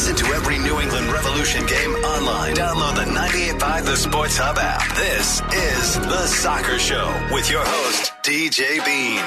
[0.00, 2.54] Listen to every New England Revolution game online.
[2.54, 4.96] Download the 98.5 The Sports Hub app.
[4.96, 7.04] This is The Soccer Show
[7.34, 9.22] with your host, DJ Bean.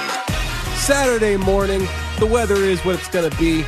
[0.80, 1.88] Saturday morning.
[2.18, 3.62] The weather is what it's going to be.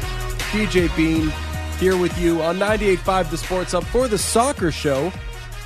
[0.49, 1.31] DJ Bean
[1.77, 5.13] here with you on 98.5 The Sports Hub for The Soccer Show.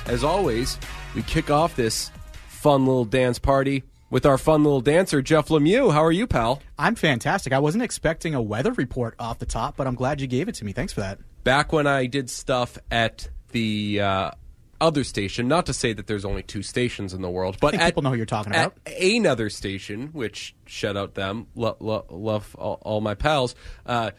[0.04, 0.76] As always,
[1.14, 2.10] we kick off this
[2.48, 5.90] fun little dance party with our fun little dancer, Jeff Lemieux.
[5.90, 6.60] How are you, pal?
[6.78, 7.54] I'm fantastic.
[7.54, 10.56] I wasn't expecting a weather report off the top, but I'm glad you gave it
[10.56, 10.72] to me.
[10.72, 11.18] Thanks for that.
[11.44, 14.30] Back when I did stuff at the uh,
[14.80, 17.86] other station, not to say that there's only two stations in the world, but at,
[17.86, 18.76] people know who you're talking about.
[19.00, 23.54] another station, which shout out them, lo- lo- love all, all my pals.
[23.86, 24.10] Uh,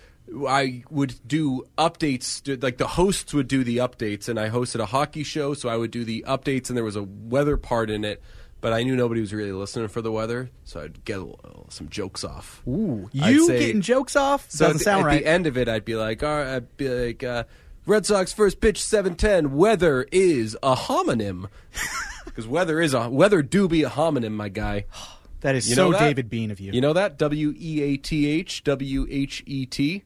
[0.48, 4.86] I would do updates, like the hosts would do the updates, and I hosted a
[4.86, 8.06] hockey show, so I would do the updates, and there was a weather part in
[8.06, 8.22] it.
[8.62, 11.66] But I knew nobody was really listening for the weather, so I'd get a little-
[11.70, 12.62] some jokes off.
[12.68, 15.24] Ooh, you say- getting jokes off So doesn't at, the, sound at right.
[15.24, 17.44] the end of it, I'd be like, all right, I'd be like, uh,
[17.88, 19.55] Red Sox first pitch seven ten.
[19.55, 21.48] Weather is a homonym
[22.26, 24.85] because weather is a weather do be a homonym, my guy.
[25.41, 25.91] that is You so?
[25.91, 26.72] David Bean of you.
[26.72, 30.04] You know that W E A T H W H E T.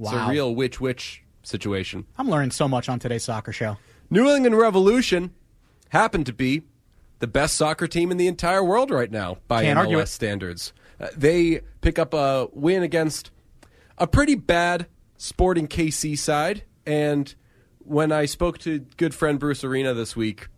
[0.00, 2.06] It's a real which which situation.
[2.18, 3.76] I'm learning so much on today's soccer show.
[4.10, 5.32] New England Revolution
[5.90, 6.62] happened to be
[7.18, 10.72] the best soccer team in the entire world right now by Can't MLS argue standards.
[11.00, 13.30] Uh, they pick up a win against
[13.98, 17.34] a pretty bad Sporting KC side, and
[17.78, 20.48] when I spoke to good friend Bruce Arena this week,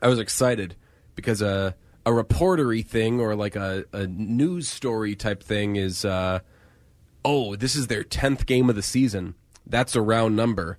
[0.00, 0.76] I was excited
[1.14, 6.38] because a a reportery thing or like a, a news story type thing is uh,
[7.24, 9.34] oh this is their tenth game of the season.
[9.66, 10.78] That's a round number.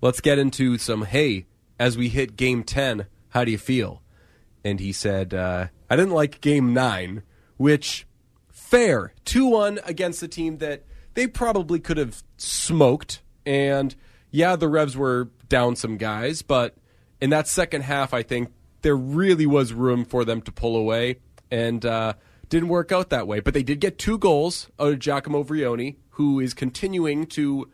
[0.00, 1.46] Let's get into some hey
[1.78, 3.06] as we hit game ten.
[3.30, 4.02] How do you feel?
[4.66, 7.22] And he said uh, I didn't like game nine,
[7.56, 8.04] which
[8.50, 10.82] fair two one against a team that
[11.14, 13.22] they probably could have smoked.
[13.46, 13.94] And
[14.32, 16.74] yeah, the Revs were down some guys, but
[17.20, 18.48] in that second half, I think
[18.82, 22.14] there really was room for them to pull away, and uh,
[22.48, 23.38] didn't work out that way.
[23.38, 27.70] But they did get two goals out of Giacomo Vrioni, who is continuing to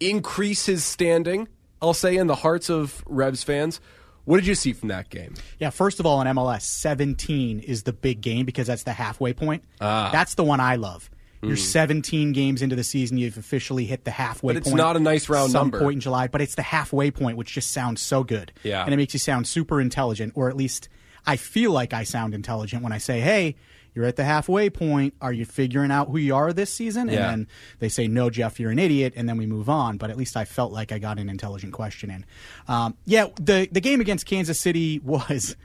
[0.00, 1.46] increase his standing.
[1.80, 3.80] I'll say in the hearts of Revs fans.
[4.26, 5.34] What did you see from that game?
[5.58, 9.32] Yeah, first of all, in MLS, 17 is the big game because that's the halfway
[9.32, 9.64] point.
[9.80, 10.10] Ah.
[10.12, 11.08] That's the one I love.
[11.42, 13.18] You're 17 games into the season.
[13.18, 14.78] You've officially hit the halfway But it's point.
[14.78, 15.78] not a nice round some number.
[15.78, 18.52] point in July, but it's the halfway point, which just sounds so good.
[18.64, 18.82] Yeah.
[18.84, 20.88] And it makes you sound super intelligent, or at least
[21.24, 23.54] I feel like I sound intelligent when I say, hey,
[23.96, 25.14] you're at the halfway point.
[25.22, 27.08] Are you figuring out who you are this season?
[27.08, 27.14] Yeah.
[27.14, 27.48] And then
[27.78, 29.14] they say, no, Jeff, you're an idiot.
[29.16, 29.96] And then we move on.
[29.96, 32.26] But at least I felt like I got an intelligent question in.
[32.68, 35.56] Um, yeah, the, the game against Kansas City was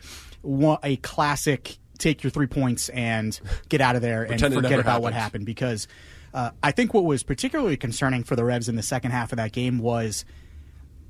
[0.82, 4.72] a classic take your three points and get out of there and Pretend it forget
[4.72, 5.22] never about what happened.
[5.22, 5.88] happened because
[6.34, 9.38] uh, I think what was particularly concerning for the Revs in the second half of
[9.38, 10.26] that game was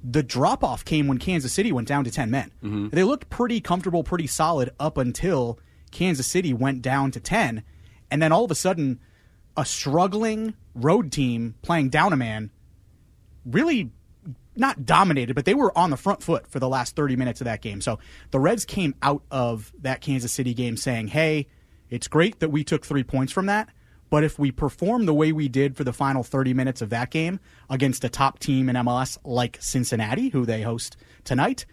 [0.04, 2.52] the drop off came when Kansas City went down to 10 men.
[2.64, 2.90] Mm-hmm.
[2.90, 5.60] They looked pretty comfortable, pretty solid up until
[5.92, 7.64] Kansas City went down to 10.
[8.10, 9.00] And then all of a sudden,
[9.56, 12.50] a struggling road team playing down a man
[13.46, 13.92] really
[14.56, 17.46] not dominated, but they were on the front foot for the last 30 minutes of
[17.46, 17.82] that game.
[17.82, 18.00] So
[18.32, 21.48] the Reds came out of that Kansas City game saying, hey,
[21.90, 23.70] it's great that we took three points from that.
[24.10, 27.12] But if we perform the way we did for the final 30 minutes of that
[27.12, 31.66] game against a top team in MLS like Cincinnati, who they host tonight,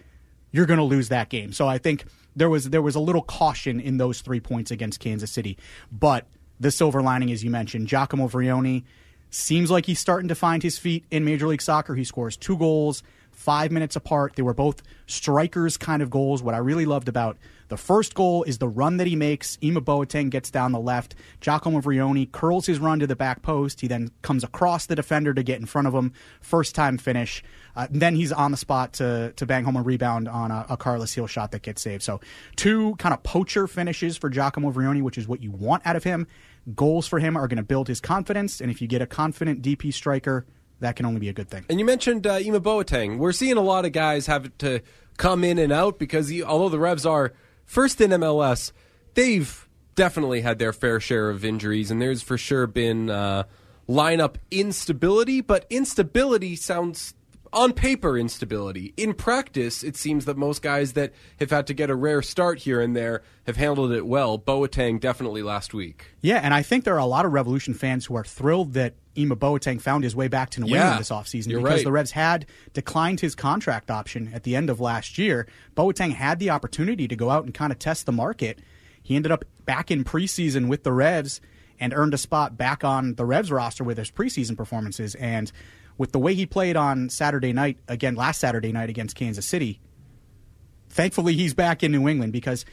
[0.53, 1.53] you're going to lose that game.
[1.53, 2.05] So I think
[2.39, 5.59] there was there was a little caution in those three points against Kansas City.
[5.91, 6.27] But
[6.61, 8.85] the silver lining, as you mentioned, Giacomo Vrioni
[9.31, 11.95] seems like he's starting to find his feet in Major League Soccer.
[11.95, 14.37] He scores two goals, five minutes apart.
[14.37, 16.43] They were both strikers kind of goals.
[16.43, 17.37] What I really loved about
[17.69, 19.59] the first goal is the run that he makes.
[19.61, 21.15] Ima Boateng gets down the left.
[21.41, 23.81] Giacomo Vrioni curls his run to the back post.
[23.81, 26.13] He then comes across the defender to get in front of him.
[26.41, 27.43] First time finish.
[27.77, 30.77] Uh, then he's on the spot to to bang home a rebound on a, a
[30.77, 32.03] Carles Gil shot that gets saved.
[32.03, 32.21] So
[32.57, 36.05] two kind of poacher finishes for Giacomo Vrioni, which is what you want out of
[36.05, 36.27] him.
[36.75, 39.63] Goals for him are going to build his confidence, and if you get a confident
[39.63, 40.45] DP striker,
[40.81, 41.65] that can only be a good thing.
[41.69, 43.19] And you mentioned uh, Ima Boateng.
[43.19, 44.81] We're seeing a lot of guys have to
[45.17, 47.33] come in and out because he, although the Revs are
[47.69, 48.73] first in MLS,
[49.15, 53.45] they've definitely had their fair share of injuries, and there's for sure been uh,
[53.89, 55.41] lineup instability.
[55.41, 57.15] But instability sounds
[57.53, 58.93] on paper instability.
[58.97, 62.61] In practice, it seems that most guys that have had to get a rare start
[62.61, 64.39] here and there have handled it well.
[64.39, 66.07] Boateng definitely last week.
[66.21, 68.95] Yeah, and I think there are a lot of Revolution fans who are thrilled that
[69.15, 71.85] Ima Boateng found his way back to New Yeah, England this offseason because right.
[71.85, 75.47] the Revs had declined his contract option at the end of last year.
[75.77, 78.61] Boateng had the opportunity to go out and kind of test the market.
[79.03, 81.41] He ended up back in preseason with the Revs,
[81.81, 85.15] and earned a spot back on the Revs roster with his preseason performances.
[85.15, 85.51] And
[85.99, 89.81] with the way he played on Saturday night, again, last Saturday night against Kansas City,
[90.89, 92.65] thankfully he's back in New England because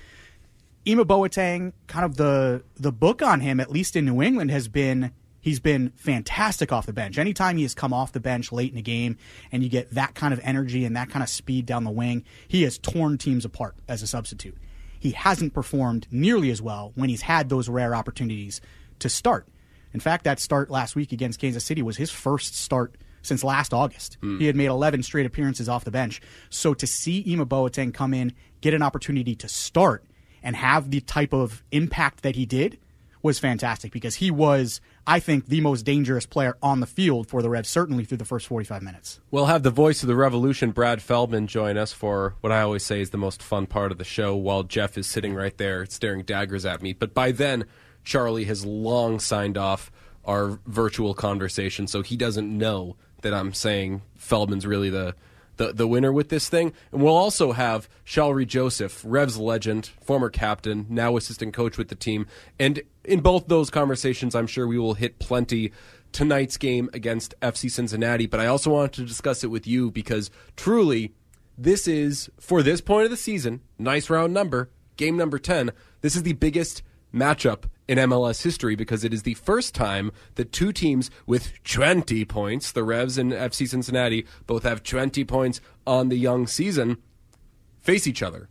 [0.86, 4.68] Ima Boateng, kind of the the book on him, at least in New England, has
[4.68, 5.12] been
[5.42, 7.18] he's been fantastic off the bench.
[7.18, 9.18] Anytime he has come off the bench late in a game
[9.51, 12.24] and you get that kind of energy and that kind of speed down the wing,
[12.48, 14.57] he has torn teams apart as a substitute.
[15.00, 18.62] He hasn't performed nearly as well when he's had those rare opportunities
[19.00, 19.48] to start.
[19.94, 22.95] In fact, that start last week against Kansas City was his first start
[23.25, 24.18] since last August.
[24.22, 24.39] Hmm.
[24.39, 26.22] He had made 11 straight appearances off the bench.
[26.50, 30.04] So to see Ima Boateng come in, get an opportunity to start,
[30.44, 32.77] and have the type of impact that he did
[33.25, 37.42] was fantastic because he was, I think, the most dangerous player on the field for
[37.42, 39.19] the Revs, certainly through the first 45 minutes.
[39.31, 42.83] We'll have the voice of the revolution, Brad Feldman, join us for what I always
[42.83, 45.88] say is the most fun part of the show while Jeff is sitting right there
[45.88, 46.94] staring daggers at me.
[46.94, 47.66] But by then,
[48.04, 49.92] Charlie has long signed off
[50.24, 52.95] our virtual conversation, so he doesn't know
[53.25, 55.16] that I'm saying Feldman's really the.
[55.57, 56.74] The, the winner with this thing.
[56.92, 61.95] And we'll also have Shalrie Joseph, Rev's legend, former captain, now assistant coach with the
[61.95, 62.27] team.
[62.60, 65.72] And in both those conversations, I'm sure we will hit plenty
[66.12, 70.30] tonight's game against FC Cincinnati, but I also wanted to discuss it with you because
[70.57, 71.13] truly,
[71.57, 75.71] this is, for this point of the season, nice round number, game number 10,
[76.01, 76.83] this is the biggest
[77.13, 82.26] matchup in MLS history because it is the first time that two teams with 20
[82.26, 86.98] points, the Revs and FC Cincinnati, both have 20 points on the young season,
[87.82, 88.50] face each other.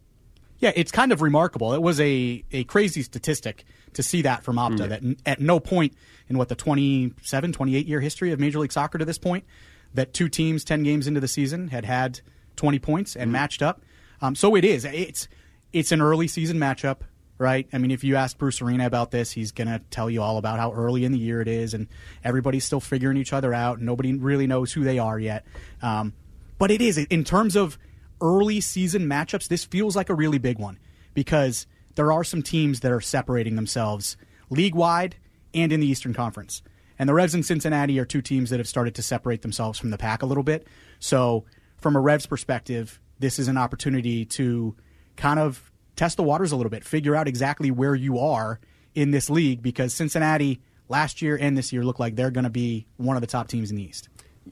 [0.59, 1.73] Yeah, it's kind of remarkable.
[1.75, 3.65] It was a, a crazy statistic
[3.95, 5.95] to see that from Opta that n- at no point
[6.29, 9.45] in what the 27, 28 year history of Major League Soccer to this point,
[9.93, 12.21] that two teams 10 games into the season had had
[12.57, 13.83] 20 points and matched up.
[14.21, 14.85] Um, so it is.
[14.85, 15.29] It's
[15.73, 16.99] it's an early season matchup,
[17.39, 17.67] right?
[17.73, 20.39] I mean, if you ask Bruce Arena about this, he's going to tell you all
[20.39, 21.89] about how early in the year it is, and
[22.23, 23.79] everybody's still figuring each other out.
[23.79, 25.47] And nobody really knows who they are yet.
[25.83, 26.13] Um,
[26.59, 27.79] but it is in terms of
[28.21, 29.49] early season matchups.
[29.49, 30.79] This feels like a really big one
[31.13, 34.17] because there are some teams that are separating themselves
[34.51, 35.17] league wide
[35.53, 36.63] and in the Eastern Conference.
[36.99, 39.91] And the Revs and Cincinnati are two teams that have started to separate themselves from
[39.91, 40.67] the pack a little bit.
[41.01, 41.45] So,
[41.77, 44.77] from a Revs perspective, this is an opportunity to
[45.17, 48.61] kind of test the waters a little bit, figure out exactly where you are
[48.95, 52.51] in this league because Cincinnati last year and this year look like they're going to
[52.51, 54.09] be one of the top teams in the East.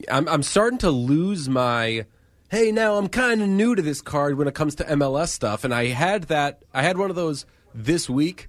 [0.09, 2.05] I'm, I'm starting to lose my
[2.49, 5.63] hey now i'm kind of new to this card when it comes to mls stuff
[5.63, 8.47] and i had that i had one of those this week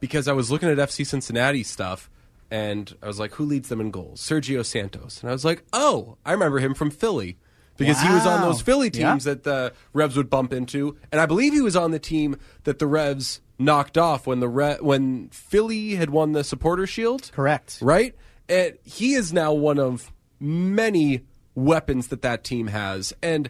[0.00, 2.10] because i was looking at fc cincinnati stuff
[2.50, 4.20] and i was like who leads them in goals?
[4.20, 5.20] Sergio santos.
[5.20, 7.36] And i was like oh i remember him from philly
[7.76, 9.10] because he was on those philly Yeah.
[9.12, 12.36] teams that the revs would bump into and i believe he was on the team
[12.64, 17.30] that the revs knocked off when the Re- when philly had won the supporter shield
[17.32, 17.78] Correct.
[17.80, 18.14] right?
[18.48, 21.22] And he is now one of many
[21.54, 23.12] weapons that that team has.
[23.22, 23.48] And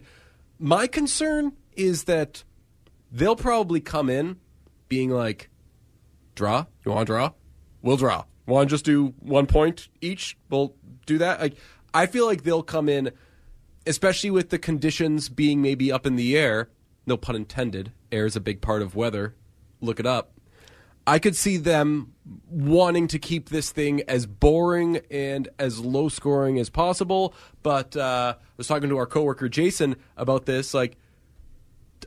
[0.59, 2.43] my concern is that
[3.11, 4.37] they'll probably come in
[4.87, 5.49] being like,
[6.35, 6.65] draw?
[6.85, 7.31] You want to draw?
[7.81, 8.23] We'll draw.
[8.45, 10.37] Want to just do one point each?
[10.49, 10.75] We'll
[11.05, 11.41] do that.
[11.41, 11.55] Like,
[11.93, 13.11] I feel like they'll come in,
[13.85, 16.69] especially with the conditions being maybe up in the air.
[17.05, 17.91] No pun intended.
[18.11, 19.35] Air is a big part of weather.
[19.81, 20.31] Look it up.
[21.07, 22.13] I could see them
[22.49, 27.35] wanting to keep this thing as boring and as low scoring as possible.
[27.61, 30.73] But uh, I was talking to our coworker Jason about this.
[30.73, 30.97] Like,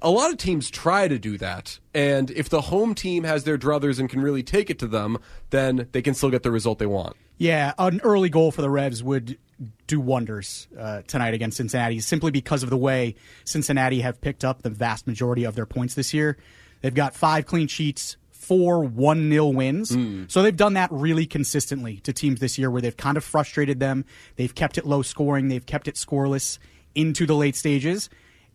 [0.03, 3.59] a lot of teams try to do that, and if the home team has their
[3.59, 5.19] druthers and can really take it to them,
[5.51, 7.17] then they can still get the result they want.
[7.39, 9.39] Yeah, an early goal for the Revs would
[9.87, 13.15] do wonders uh, tonight against Cincinnati simply because of the way
[13.45, 16.37] Cincinnati have picked up the vast majority of their points this year.
[16.81, 19.97] They've got five clean sheets, four 1 0 wins.
[20.29, 23.81] So they've done that really consistently to teams this year where they've kind of frustrated
[23.81, 24.05] them.
[24.37, 26.59] They've kept it low scoring, they've kept it scoreless
[26.95, 28.09] into the late stages.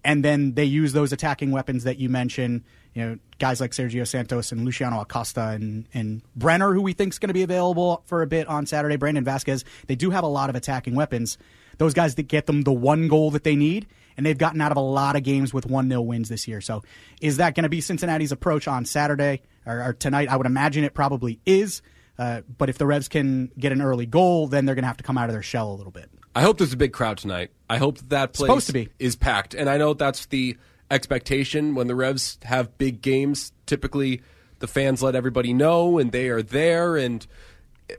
[0.06, 2.64] And then they use those attacking weapons that you mentioned,
[2.94, 7.14] you know, guys like Sergio Santos and Luciano Acosta and, and Brenner, who we think
[7.14, 9.64] is going to be available for a bit on Saturday, Brandon Vazquez.
[9.88, 11.38] They do have a lot of attacking weapons.
[11.80, 14.72] Those guys that get them the one goal that they need, and they've gotten out
[14.72, 16.62] of a lot of games with 1 0 wins this year.
[16.62, 16.84] So
[17.20, 20.30] is that going to be Cincinnati's approach on Saturday or, or tonight?
[20.30, 21.82] I would imagine it probably is.
[22.20, 24.98] Uh, but if the Revs can get an early goal, then they're going to have
[24.98, 26.12] to come out of their shell a little bit.
[26.36, 27.50] I hope there's a big crowd tonight.
[27.70, 30.58] I hope that, that place is packed, and I know that's the
[30.90, 33.52] expectation when the Revs have big games.
[33.66, 34.22] Typically,
[34.60, 36.96] the fans let everybody know, and they are there.
[36.98, 37.26] And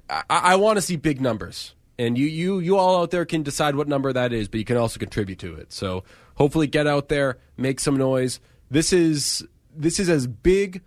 [0.08, 1.74] I, I want to see big numbers.
[1.98, 4.64] And you, you, you all out there can decide what number that is, but you
[4.64, 5.72] can also contribute to it.
[5.72, 8.40] So hopefully, get out there, make some noise.
[8.70, 10.82] This is this is as big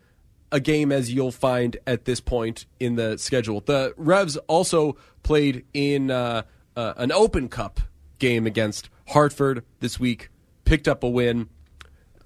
[0.52, 3.62] a game as you'll find at this point in the schedule.
[3.62, 6.44] The Revs also played in uh,
[6.76, 7.82] uh, an Open Cup
[8.20, 10.30] game against Hartford this week,
[10.66, 11.50] picked up a win.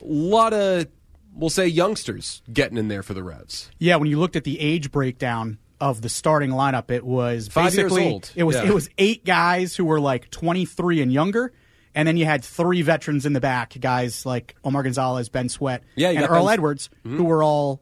[0.02, 0.88] A lot of,
[1.34, 3.70] we'll say, youngsters getting in there for the Revs.
[3.80, 7.72] Yeah, when you looked at the age breakdown of the starting lineup, it was Five
[7.76, 8.32] basically old.
[8.36, 8.66] it was Yeah.
[8.68, 11.54] it was eight guys who were like 23 and younger,
[11.96, 15.84] and then you had three veterans in the back, guys like Omar Gonzalez, Ben Sweat,
[15.96, 17.18] Yeah, and Earl Ben- Edwards, mm-hmm.
[17.18, 17.82] who were all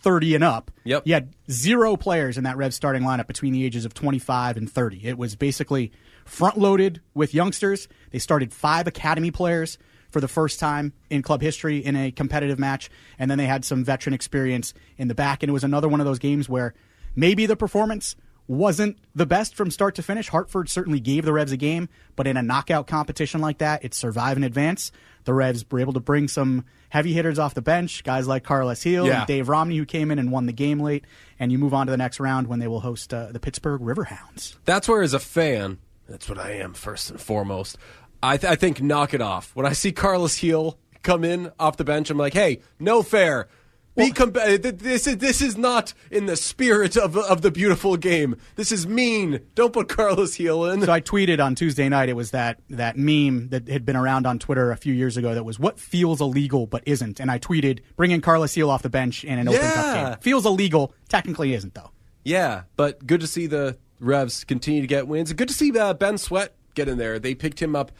[0.00, 0.70] 30 and up.
[0.84, 1.02] Yep.
[1.06, 4.70] You had zero players in that Rev starting lineup between the ages of 25 and
[4.70, 5.06] 30.
[5.06, 5.90] It was basically
[6.24, 7.88] front loaded with youngsters.
[8.12, 9.76] They started five academy players
[10.10, 13.64] for the first time in club history in a competitive match, and then they had
[13.64, 15.42] some veteran experience in the back.
[15.42, 16.74] And it was another one of those games where
[17.14, 20.28] maybe the performance wasn't the best from start to finish.
[20.30, 23.96] Hartford certainly gave the Revs a game, but in a knockout competition like that, it's
[23.98, 24.90] survive and advance.
[25.24, 28.82] The Revs were able to bring some heavy hitters off the bench, guys like Carles
[28.82, 29.18] Gil Yeah.
[29.18, 31.04] and Dave Romney, who came in and won the game late.
[31.38, 33.82] And you move on to the next round when they will host uh, the Pittsburgh
[33.82, 34.56] Riverhounds.
[34.64, 35.76] That's where, as a fan,
[36.08, 37.76] that's what I am first and foremost.
[38.22, 39.54] I, th- I think knock it off.
[39.54, 43.48] When I see Carles Gil come in off the bench, I'm like, hey, no fair.
[43.96, 47.96] Be com- uh, this is this is not in the spirit of of the beautiful
[47.96, 48.36] game.
[48.54, 49.40] This is mean.
[49.56, 50.82] Don't put Carles Gil in.
[50.82, 52.08] So I tweeted on Tuesday night.
[52.08, 55.34] It was that that meme that had been around on Twitter a few years ago.
[55.34, 57.18] That was what feels illegal but isn't.
[57.18, 60.46] And I tweeted bringing Carles Gil off the bench in an Open Cup game feels
[60.46, 61.90] illegal, technically isn't though.
[62.24, 65.32] Yeah, but good to see the Revs continue to get wins.
[65.32, 67.18] Good to see uh, Ben Sweat get in there.
[67.18, 67.92] They picked him up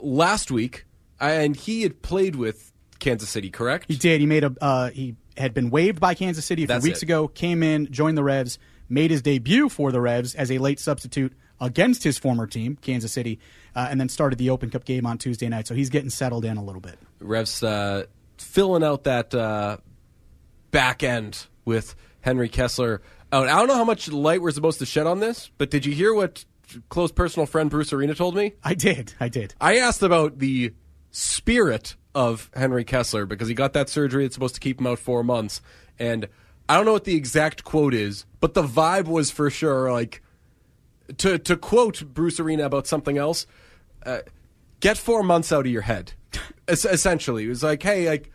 [0.00, 0.84] last week,
[1.20, 3.86] and he had played with Kansas City, correct?
[3.88, 4.20] He did.
[4.20, 4.54] He made a.
[4.60, 7.04] Uh, he had been waived by Kansas City a few That's weeks it.
[7.04, 7.28] ago.
[7.28, 11.32] Came in, joined the Revs, made his debut for the Revs as a late substitute
[11.60, 13.38] against his former team, Kansas City,
[13.74, 15.66] uh, and then started the Open Cup game on Tuesday night.
[15.66, 16.98] So he's getting settled in a little bit.
[17.20, 18.06] Revs uh,
[18.38, 19.78] filling out that uh,
[20.70, 23.02] back end with Henry Kessler.
[23.32, 25.92] I don't know how much light we're supposed to shed on this, but did you
[25.92, 26.44] hear what
[26.88, 28.54] close personal friend Bruce Arena told me?
[28.64, 29.14] I did.
[29.20, 29.54] I did.
[29.60, 30.72] I asked about the
[31.10, 34.98] spirit of Henry Kessler because he got that surgery that's supposed to keep him out
[34.98, 35.60] four months.
[35.98, 36.28] And
[36.68, 40.22] I don't know what the exact quote is, but the vibe was for sure like
[41.18, 43.46] to to quote Bruce Arena about something else.
[44.04, 44.20] Uh,
[44.80, 46.12] get four months out of your head.
[46.68, 48.28] Es- essentially, it was like, hey, like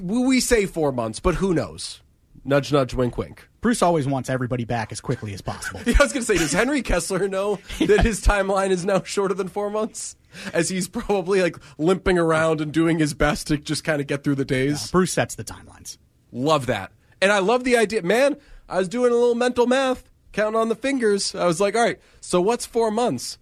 [0.00, 2.00] we we say four months, but who knows?
[2.44, 3.48] Nudge, nudge, wink, wink.
[3.62, 5.80] Bruce always wants everybody back as quickly as possible.
[5.86, 9.34] I was going to say, does Henry Kessler know that his timeline is now shorter
[9.34, 10.16] than four months?
[10.52, 14.24] As he's probably like limping around and doing his best to just kind of get
[14.24, 14.90] through the days.
[14.90, 15.96] Bruce sets the timelines.
[16.32, 16.90] Love that.
[17.20, 18.02] And I love the idea.
[18.02, 18.36] Man,
[18.68, 21.34] I was doing a little mental math, counting on the fingers.
[21.34, 23.38] I was like, all right, so what's four months?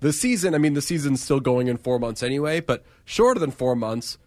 [0.00, 3.52] The season, I mean, the season's still going in four months anyway, but shorter than
[3.52, 4.18] four months.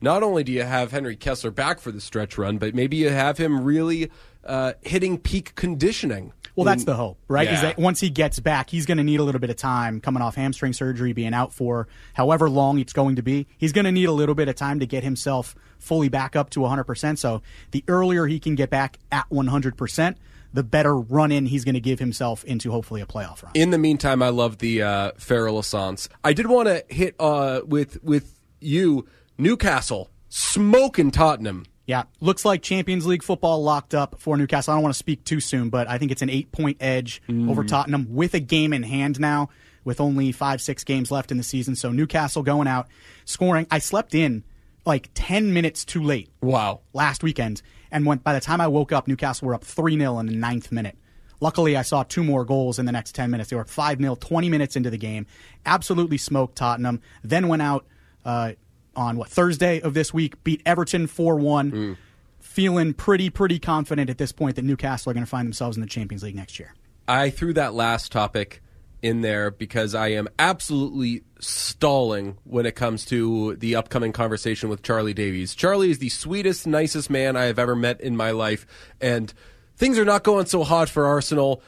[0.00, 3.10] Not only do you have Henry Kessler back for the stretch run, but maybe you
[3.10, 4.10] have him really
[4.44, 6.32] uh, hitting peak conditioning.
[6.56, 7.48] Well, that's the hope, right?
[7.48, 10.00] Is that once he gets back, he's going to need a little bit of time
[10.00, 13.46] coming off hamstring surgery, being out for however long it's going to be.
[13.56, 16.50] He's going to need a little bit of time to get himself fully back up
[16.50, 17.18] to 100%.
[17.18, 17.40] So
[17.70, 20.16] the earlier he can get back at 100%,
[20.52, 23.52] the better run in he's going to give himself into hopefully a playoff run.
[23.54, 26.08] In the meantime, I love the uh, Farrell Assance.
[26.24, 29.06] I did want to hit uh, with with you,
[29.40, 31.64] Newcastle smoking Tottenham.
[31.86, 34.72] Yeah, looks like Champions League football locked up for Newcastle.
[34.72, 37.20] I don't want to speak too soon, but I think it's an eight point edge
[37.48, 39.48] over Tottenham with a game in hand now,
[39.82, 41.74] with only five, six games left in the season.
[41.74, 42.86] So Newcastle going out,
[43.24, 43.66] scoring.
[43.70, 44.44] I slept in
[44.84, 46.80] like 10 minutes too late Wow.
[46.92, 50.18] last weekend, and when, by the time I woke up, Newcastle were up 3 0
[50.20, 50.96] in the ninth minute.
[51.40, 53.48] Luckily, I saw two more goals in the next 10 minutes.
[53.50, 55.26] They were 5 0, 20 minutes into the game.
[55.66, 57.00] Absolutely smoked Tottenham.
[57.24, 57.86] Then went out
[58.24, 58.52] uh,
[58.96, 61.72] on what, Thursday of this week, beat Everton 4 1.
[61.72, 61.96] Mm.
[62.40, 65.82] Feeling pretty, pretty confident at this point that Newcastle are going to find themselves in
[65.82, 66.74] the Champions League next year.
[67.06, 68.62] I threw that last topic
[69.02, 74.82] in there because I am absolutely stalling when it comes to the upcoming conversation with
[74.82, 75.54] Charlie Davies.
[75.54, 78.66] Charlie is the sweetest, nicest man I have ever met in my life,
[79.00, 79.32] and
[79.76, 81.62] things are not going so hot for Arsenal,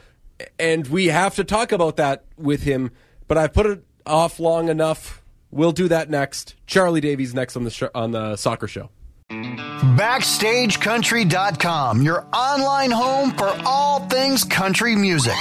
[0.59, 2.91] and we have to talk about that with him.
[3.29, 5.22] But I put it off long enough.
[5.52, 6.54] We'll do that next.
[6.66, 8.88] Charlie Davies next on the sh- on the soccer show.
[9.30, 15.37] BackstageCountry.com, your online home for all things country music.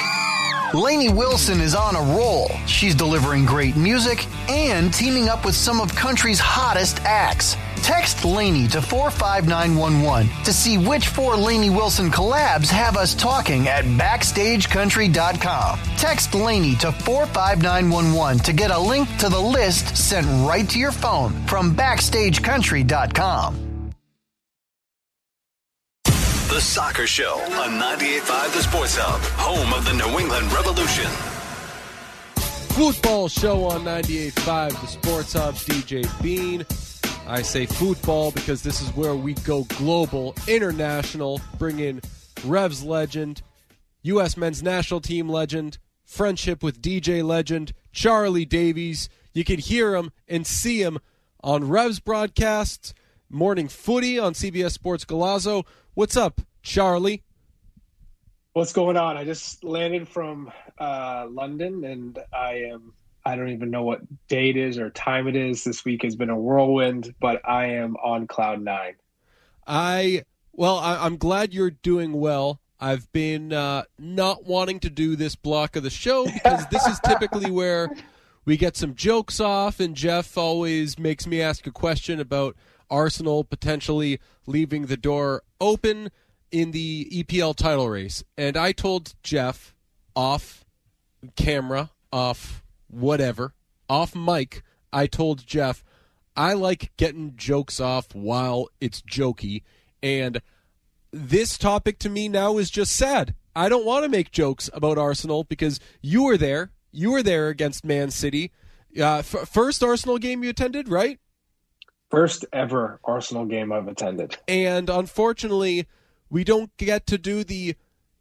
[0.74, 2.48] Lainey Wilson is on a roll.
[2.66, 7.56] She's delivering great music and teaming up with some of country's hottest acts.
[7.82, 13.86] Text Lainey to 45911 to see which four Lainey Wilson collabs have us talking at
[13.86, 15.80] BackstageCountry.com.
[15.98, 20.92] Text Lainey to 45911 to get a link to the list sent right to your
[20.92, 23.72] phone from BackstageCountry.com.
[26.52, 31.06] The Soccer Show on 98.5 The Sports Hub, home of the New England Revolution.
[32.76, 36.66] Football show on 98.5 The Sports Hub, DJ Bean.
[37.32, 42.02] I say football because this is where we go global, international, bring in
[42.44, 43.42] Revs legend,
[44.02, 44.36] U.S.
[44.36, 49.08] men's national team legend, friendship with DJ legend, Charlie Davies.
[49.32, 51.00] You can hear him and see him
[51.42, 52.94] on Revs broadcasts,
[53.30, 55.66] Morning Footy on CBS Sports Golazo.
[55.94, 57.24] What's up, Charlie?
[58.52, 59.16] What's going on?
[59.16, 62.92] I just landed from uh, London and I am
[63.26, 65.64] I don't even know what date it is or time it is.
[65.64, 68.96] This week has been a whirlwind, but I am on cloud nine.
[69.68, 70.24] I
[70.54, 72.60] well, I, am glad you're doing well.
[72.80, 77.00] I've been uh, not wanting to do this block of the show because this is
[77.06, 77.90] typically where
[78.44, 82.56] we get some jokes off, and Jeff always makes me ask a question about
[82.90, 86.10] Arsenal potentially leaving the door open
[86.52, 88.24] in the EPL title race.
[88.38, 89.74] And I told Jeff
[90.16, 90.66] off
[91.36, 93.54] camera, off whatever,
[93.90, 95.84] off mic, I told Jeff,
[96.36, 99.64] I like getting jokes off while it's jokey.
[100.02, 100.42] And
[101.12, 103.36] this topic to me now is just sad.
[103.56, 106.72] I don't want to make jokes about Arsenal because you were there.
[106.92, 108.52] You were there against Man City.
[108.98, 111.20] Uh, f- first Arsenal game you attended, right?
[112.10, 114.38] First ever Arsenal game I've attended.
[114.48, 115.88] And unfortunately,
[116.30, 117.76] we don't get to do the.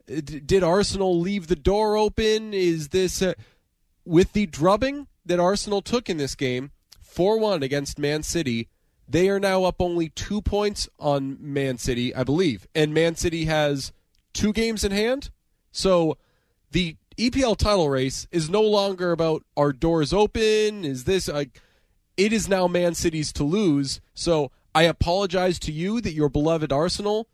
[0.06, 2.52] Did Arsenal leave the door open?
[2.52, 3.22] Is this.
[3.22, 3.34] Uh,
[4.10, 8.68] with the drubbing that Arsenal took in this game, 4 1 against Man City,
[9.08, 12.66] they are now up only two points on Man City, I believe.
[12.74, 13.92] And Man City has
[14.32, 15.30] two games in hand.
[15.70, 16.18] So
[16.72, 20.84] the EPL title race is no longer about our doors open.
[20.84, 21.60] Is this like.
[22.16, 24.00] It is now Man City's to lose.
[24.12, 27.28] So I apologize to you that your beloved Arsenal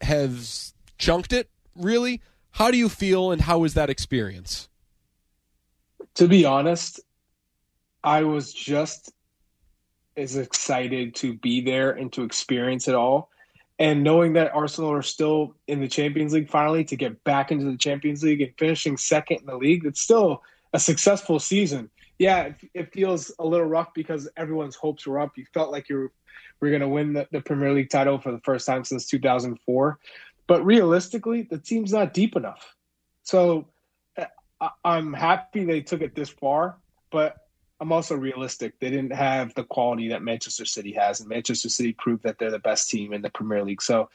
[0.00, 2.22] has chunked it, really.
[2.52, 4.68] How do you feel and how is that experience?
[6.16, 7.00] To be honest,
[8.02, 9.12] I was just
[10.16, 13.30] as excited to be there and to experience it all.
[13.78, 17.66] And knowing that Arsenal are still in the Champions League finally to get back into
[17.66, 21.90] the Champions League and finishing second in the league, it's still a successful season.
[22.18, 25.36] Yeah, it, it feels a little rough because everyone's hopes were up.
[25.36, 26.12] You felt like you were,
[26.60, 29.98] were going to win the, the Premier League title for the first time since 2004.
[30.46, 32.74] But realistically, the team's not deep enough.
[33.24, 33.66] So
[34.84, 36.78] I'm happy they took it this far,
[37.10, 37.36] but
[37.80, 38.78] I'm also realistic.
[38.80, 42.50] They didn't have the quality that Manchester City has, and Manchester City proved that they're
[42.50, 43.82] the best team in the Premier League.
[43.82, 44.08] So,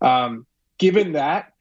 [0.00, 0.46] um,
[0.78, 1.52] given that,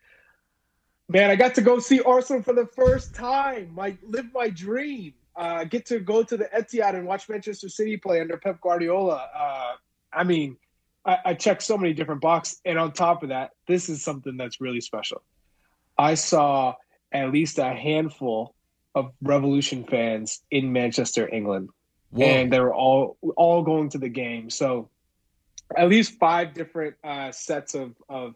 [1.09, 3.71] man, I got to go see Arsenal for the first time.
[3.73, 5.13] My live my dream.
[5.33, 9.29] Uh, get to go to the Etihad and watch Manchester City play under Pep Guardiola.
[9.33, 9.73] Uh,
[10.11, 10.57] I mean,
[11.05, 14.35] I, I checked so many different boxes, and on top of that, this is something
[14.35, 15.21] that's really special.
[15.97, 16.75] I saw
[17.11, 18.55] at least a handful
[18.95, 21.69] of Revolution fans in Manchester, England,
[22.11, 22.25] Whoa.
[22.25, 24.49] and they were all all going to the game.
[24.49, 24.89] So
[25.75, 28.35] at least five different uh, sets of of,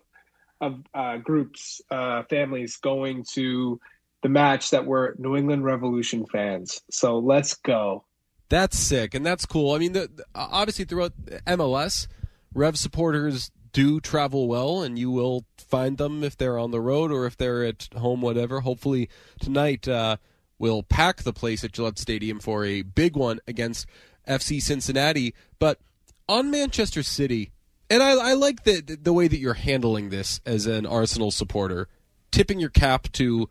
[0.61, 3.79] of uh, groups, uh, families going to
[4.23, 6.81] the match that were New England Revolution fans.
[6.89, 8.05] So let's go.
[8.49, 9.73] That's sick, and that's cool.
[9.73, 11.13] I mean, the, obviously throughout
[11.47, 12.07] MLS,
[12.53, 17.11] Rev supporters do travel well, and you will find them if they're on the road
[17.11, 18.61] or if they're at home, whatever.
[18.61, 19.09] Hopefully
[19.41, 20.15] tonight uh,
[20.57, 23.85] we'll pack the place at Gillette Stadium for a big one against
[24.25, 25.35] FC Cincinnati.
[25.59, 25.81] But
[26.29, 27.51] on Manchester City,
[27.89, 31.89] and I, I like the the way that you're handling this as an Arsenal supporter,
[32.31, 33.49] tipping your cap to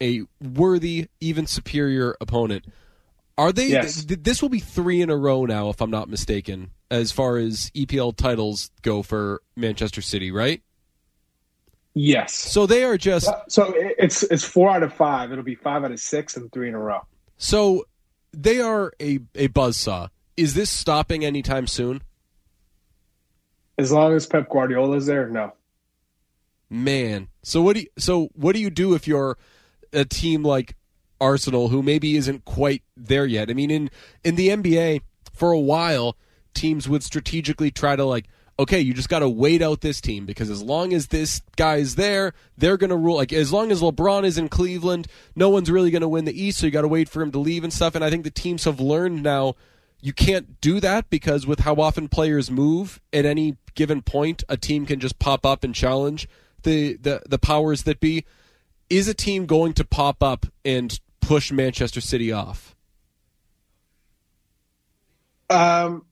[0.00, 2.64] a worthy, even superior opponent.
[3.38, 3.68] Are they?
[3.68, 4.04] Yes.
[4.04, 7.36] Th- this will be three in a row now, if I'm not mistaken, as far
[7.36, 10.62] as EPL titles go for Manchester City, right?
[11.92, 12.34] Yes.
[12.34, 13.30] So they are just.
[13.48, 15.32] So it's it's four out of five.
[15.32, 17.06] It'll be five out of six and three in a row.
[17.36, 17.86] So
[18.32, 20.10] they are a a buzzsaw.
[20.36, 22.02] Is this stopping anytime soon?
[23.78, 25.52] As long as Pep Guardiola is there, no.
[26.68, 29.38] Man, so what do you, so what do you do if you're
[29.92, 30.74] a team like
[31.20, 33.50] Arsenal who maybe isn't quite there yet?
[33.50, 33.90] I mean, in
[34.24, 35.02] in the NBA
[35.32, 36.16] for a while,
[36.54, 38.26] teams would strategically try to like
[38.58, 41.96] okay, you just got to wait out this team because as long as this guy's
[41.96, 43.16] there, they're going to rule.
[43.16, 46.42] Like as long as LeBron is in Cleveland, no one's really going to win the
[46.42, 46.58] East.
[46.58, 47.94] So you got to wait for him to leave and stuff.
[47.94, 49.56] And I think the teams have learned now
[50.00, 54.56] you can't do that because with how often players move at any given point, a
[54.56, 56.28] team can just pop up and challenge
[56.62, 58.24] the the, the powers that be.
[58.88, 62.74] Is a team going to pop up and push Manchester City off?
[65.50, 66.04] Um,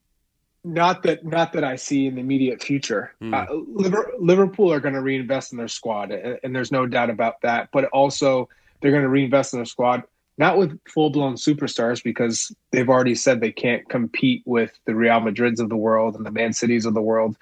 [0.65, 3.13] Not that, not that I see in the immediate future.
[3.21, 3.35] Mm.
[3.35, 7.69] Uh, Liverpool are going to reinvest in their squad, and there's no doubt about that.
[7.73, 8.49] But also,
[8.81, 10.05] they're going to reinvest in their squad,
[10.39, 15.21] not with full blown superstars, because they've already said they can't compete with the Real
[15.21, 17.37] Madrids of the world and the Man Cities of the world.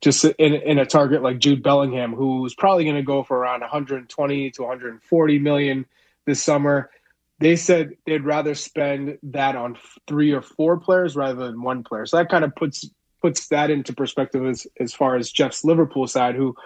[0.00, 3.62] Just in, in a target like Jude Bellingham, who's probably going to go for around
[3.62, 5.86] 120 to 140 million
[6.24, 6.90] this summer
[7.40, 12.06] they said they'd rather spend that on three or four players rather than one player.
[12.06, 12.88] So that kind of puts
[13.20, 16.56] puts that into perspective as as far as Jeff's Liverpool side, who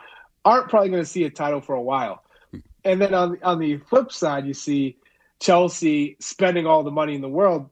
[0.45, 2.23] aren't probably going to see a title for a while.
[2.51, 2.59] Hmm.
[2.85, 4.97] And then on on the flip side, you see
[5.41, 7.69] Chelsea spending all the money in the world,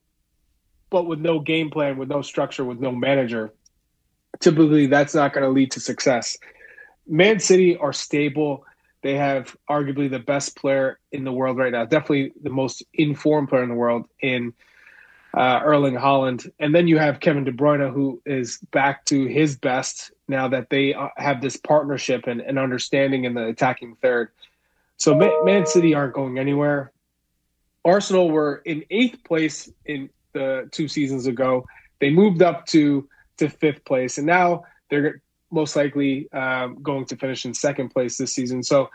[0.91, 3.53] but with no game plan, with no structure, with no manager.
[4.41, 6.37] Typically, that's not going to lead to success.
[7.07, 8.65] Man City are stable.
[9.03, 13.49] They have arguably the best player in the world right now, definitely the most informed
[13.49, 14.53] player in the world in
[15.35, 16.51] uh, Erling Haaland.
[16.59, 20.71] And then you have Kevin De Bruyne, who is back to his best now that
[20.71, 24.31] they uh, have this partnership and, and understanding in the attacking third.
[24.97, 26.93] So Man, Man City aren't going anywhere.
[27.85, 31.67] Arsenal were in eighth place in the two seasons ago.
[32.01, 33.09] They moved up to
[33.39, 38.17] to fifth place, and now they're most likely um, going to finish in second place
[38.17, 38.63] this season.
[38.63, 38.91] So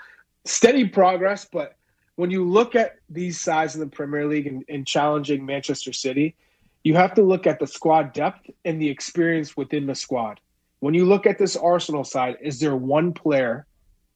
[0.46, 1.76] steady progress, but
[2.16, 6.36] when you look at these sides in the Premier League and, and, challenging Manchester City,
[6.84, 10.40] you have to look at the squad depth and the experience within the squad.
[10.80, 13.66] When you look at this Arsenal side, is there one player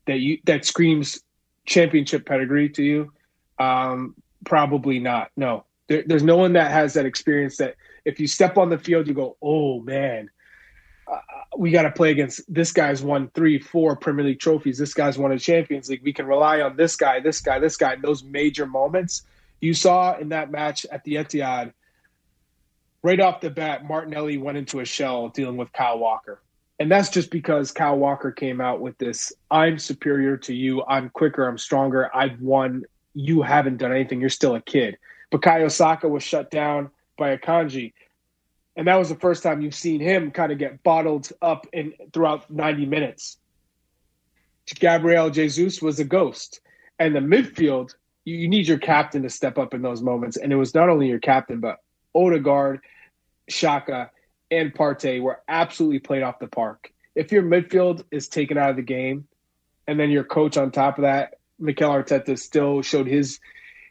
[0.05, 1.21] that you that screams
[1.65, 3.11] championship pedigree to you?
[3.57, 5.31] Um, probably not.
[5.35, 7.75] No, there, there's no one that has that experience that
[8.05, 10.29] if you step on the field, you go, "Oh man,
[11.57, 14.77] we got to play against this guy's won three, four Premier League trophies.
[14.77, 16.03] This guy's won a Champions League.
[16.03, 17.95] We can rely on this guy, this guy, this guy.
[17.95, 19.23] Those major moments
[19.61, 21.73] you saw in that match at the Etihad.
[23.01, 26.41] Right off the bat, Martinelli went into a shell dealing with Kyle Walker.
[26.79, 30.83] And that's just because Kyle Walker came out with this I'm superior to you.
[30.85, 31.47] I'm quicker.
[31.47, 32.09] I'm stronger.
[32.15, 32.83] I've won.
[33.13, 34.21] You haven't done anything.
[34.21, 34.97] You're still a kid.
[35.31, 37.93] Bukayo Saka was shut down by Akanji
[38.79, 41.91] and that was the first time you've seen him kind of get bottled up in
[42.13, 43.37] throughout 90 minutes.
[44.73, 46.61] Gabriel Jesus was a ghost,
[46.97, 50.53] and the midfield you, you, need your captain to step up in those moments, and
[50.53, 51.79] it was not only your captain but
[52.15, 52.79] Odegaard,
[53.51, 54.11] Xhaka,
[54.49, 56.93] and Partey were absolutely played off the park.
[57.15, 59.27] If your midfield is taken out of the game,
[59.87, 63.41] and then your coach on top of that, Mikel Arteta still showed his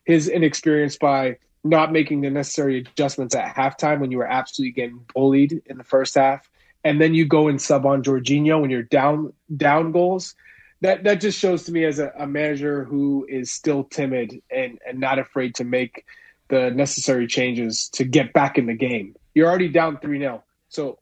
[0.07, 5.05] his inexperience by not making the necessary adjustments at halftime when you were absolutely getting
[5.15, 6.49] bullied in the first half,
[6.85, 10.35] and then you go and sub on Jorginho when you're down down goals.
[10.81, 14.79] That that just shows to me as a, a manager who is still timid and,
[14.87, 16.05] and not afraid to make
[16.49, 19.15] the necessary changes to get back in the game.
[19.35, 20.43] You're already down 3 0.
[20.69, 20.99] So,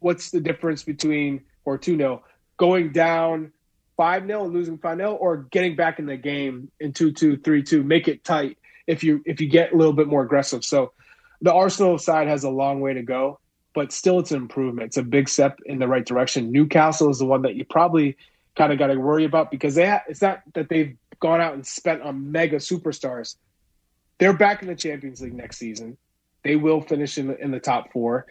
[0.00, 2.24] what's the difference between, or 2 0,
[2.56, 3.52] going down
[3.96, 7.38] 5 0 and losing 5 0, or getting back in the game in 2 2,
[7.38, 8.58] 3 2, make it tight
[8.88, 10.64] if you if you get a little bit more aggressive.
[10.64, 10.92] So
[11.42, 13.38] the Arsenal side has a long way to go,
[13.74, 14.86] but still it's an improvement.
[14.86, 16.50] It's a big step in the right direction.
[16.50, 18.16] Newcastle is the one that you probably
[18.56, 21.54] kind of got to worry about because they ha- it's not that they've gone out
[21.54, 23.36] and spent on mega superstars.
[24.18, 25.96] They're back in the Champions League next season.
[26.42, 28.26] They will finish in the, in the top four,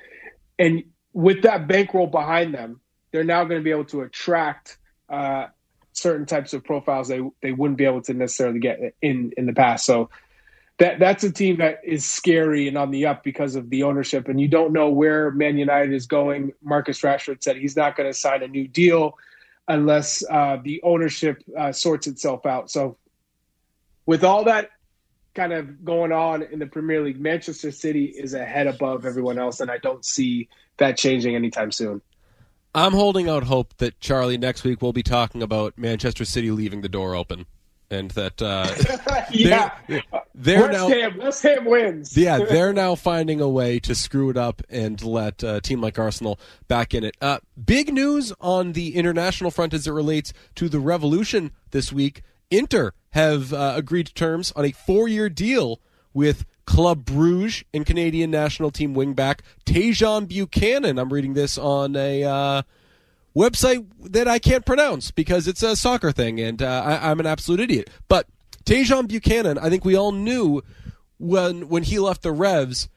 [0.57, 5.47] and with that bankroll behind them, they're now going to be able to attract uh,
[5.93, 9.53] certain types of profiles they they wouldn't be able to necessarily get in in the
[9.53, 9.85] past.
[9.85, 10.09] So
[10.79, 14.27] that that's a team that is scary and on the up because of the ownership,
[14.27, 16.53] and you don't know where Man United is going.
[16.61, 19.17] Marcus Rashford said he's not going to sign a new deal
[19.67, 22.69] unless uh, the ownership uh, sorts itself out.
[22.69, 22.97] So,
[24.05, 24.69] with all that
[25.33, 29.59] kind of going on in the Premier League, Manchester City is ahead above everyone else,
[29.59, 32.01] and I don't see that changing anytime soon.
[32.75, 36.81] I'm holding out hope that Charlie next week will be talking about Manchester City leaving
[36.81, 37.47] the door open
[37.89, 38.73] and that uh,
[39.31, 40.03] yeah, they're,
[40.35, 42.17] they're West now Ham, West Ham wins.
[42.17, 45.81] yeah, they're now finding a way to screw it up and let uh, a team
[45.81, 47.15] like Arsenal back in it.
[47.21, 52.23] Uh, big news on the international front as it relates to the revolution this week.
[52.49, 55.81] Inter have uh, agreed to terms on a four-year deal
[56.13, 60.99] with Club Bruges and Canadian national team wingback Tajon Buchanan.
[60.99, 62.61] I'm reading this on a uh,
[63.37, 67.25] website that I can't pronounce because it's a soccer thing and uh, I, am an
[67.25, 67.89] absolute idiot.
[68.07, 68.27] But
[68.65, 70.61] Tajon Buchanan, I think we all knew
[71.19, 72.89] when when he left the Revs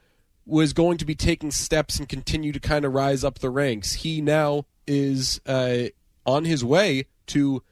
[0.46, 3.92] was going to be taking steps and continue to kind of rise up the ranks.
[3.94, 5.84] He now is uh,
[6.26, 7.62] on his way to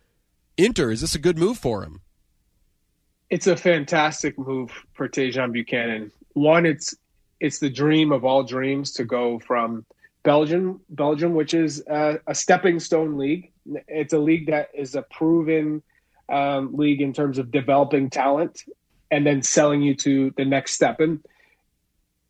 [0.57, 0.91] Inter.
[0.91, 2.01] Is this a good move for him?
[3.31, 6.13] It's a fantastic move for Tajon Buchanan.
[6.35, 6.95] One, it's
[7.41, 9.85] it's the dream of all dreams to go from
[10.23, 13.53] Belgium, Belgium, which is a, a stepping stone league.
[13.87, 15.83] It's a league that is a proven
[16.29, 18.65] um, league in terms of developing talent
[19.11, 21.01] and then selling you to the next step.
[21.01, 21.25] And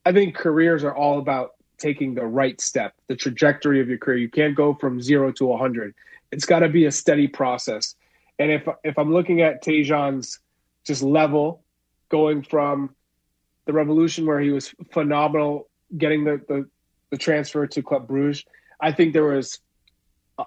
[0.07, 4.19] I think careers are all about taking the right step, the trajectory of your career.
[4.19, 5.95] You can't go from zero to 100.
[6.31, 7.95] It's got to be a steady process.
[8.39, 10.39] And if if I'm looking at Tajon's
[10.85, 11.63] just level,
[12.09, 12.95] going from
[13.67, 16.69] the Revolution where he was phenomenal, getting the the,
[17.11, 18.45] the transfer to Club Bruges,
[18.81, 19.61] I think there was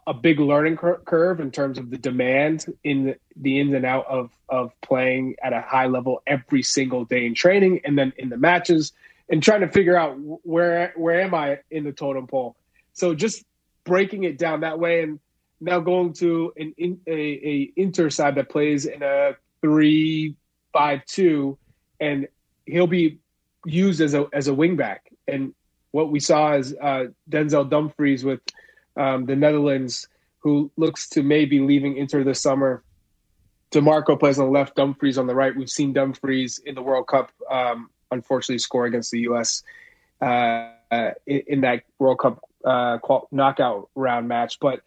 [0.07, 4.07] a big learning curve in terms of the demand in the, the ins and out
[4.07, 8.29] of of playing at a high level every single day in training and then in
[8.29, 8.93] the matches
[9.29, 12.55] and trying to figure out where where am I in the totem pole.
[12.93, 13.43] So just
[13.83, 15.19] breaking it down that way, and
[15.59, 20.35] now going to an in, a, a Inter side that plays in a three
[20.73, 21.57] five two,
[21.99, 22.27] and
[22.65, 23.19] he'll be
[23.65, 24.99] used as a as a wingback.
[25.27, 25.53] And
[25.91, 28.41] what we saw is uh, Denzel Dumfries with
[28.95, 30.07] um, the Netherlands,
[30.39, 32.83] who looks to maybe leaving Inter this summer.
[33.71, 35.55] Dimarco plays on the left, Dumfries on the right.
[35.55, 39.63] We've seen Dumfries in the World Cup um, unfortunately score against the U.S.
[40.21, 40.71] Uh,
[41.25, 42.97] in, in, that World Cup uh,
[43.31, 44.59] knockout round match.
[44.59, 44.81] But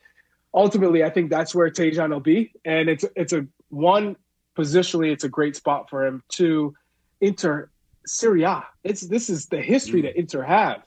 [0.52, 4.16] ultimately, I think that's where Tajon will be, and it's it's a one
[4.56, 6.22] positionally, it's a great spot for him.
[6.28, 6.74] Two,
[7.20, 7.70] Inter
[8.06, 8.64] Serie A.
[8.84, 10.04] It's this is the history mm.
[10.04, 10.82] that Inter have.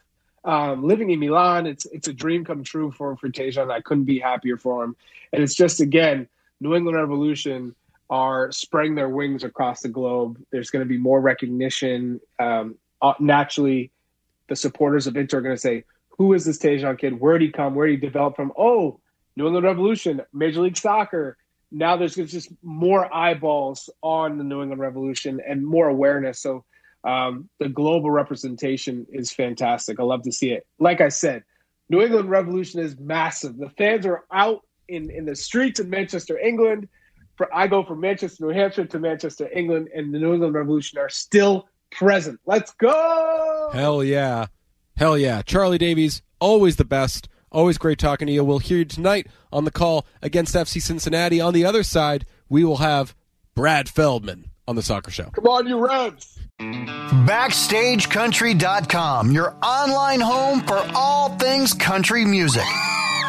[0.48, 3.70] Um, living in Milan, it's it's a dream come true for for Tajon.
[3.70, 4.96] I couldn't be happier for him,
[5.34, 6.30] and it's just again
[6.62, 7.76] New England Revolution
[8.10, 10.42] are spreading their wings across the globe.
[10.50, 12.22] There's going to be more recognition.
[12.40, 13.92] Um, uh, naturally,
[14.48, 15.84] the supporters of Inter are going to say,
[16.18, 17.20] "Who is this Tajon kid?
[17.20, 17.76] Where did he come?
[17.76, 19.02] Where did he develop from?" Oh,
[19.36, 21.38] New England Revolution, Major League Soccer.
[21.74, 26.40] Now there's just more eyeballs on the New England Revolution and more awareness.
[26.40, 26.64] So
[27.04, 30.00] um, the global representation is fantastic.
[30.00, 30.66] I love to see it.
[30.80, 31.44] Like I said,
[31.90, 33.58] New England Revolution is massive.
[33.58, 36.88] The fans are out in, in the streets in Manchester, England
[37.38, 40.98] for, I go from Manchester, New Hampshire to Manchester, England, and the New England Revolution
[40.98, 42.40] are still present.
[42.46, 43.70] Let's go!
[43.72, 44.48] Hell yeah.
[44.98, 45.44] Hell yeah.
[45.44, 47.30] Charlie Davies, always the best.
[47.52, 48.44] Always great talking to you.
[48.44, 51.40] We'll hear you tonight on the call against FC Cincinnati.
[51.40, 53.16] On the other side, we will have
[53.56, 55.30] Brad Feldman on the soccer show.
[55.32, 56.40] Come on, you Reds!
[56.60, 62.64] BackstageCountry.com, your online home for all things country music.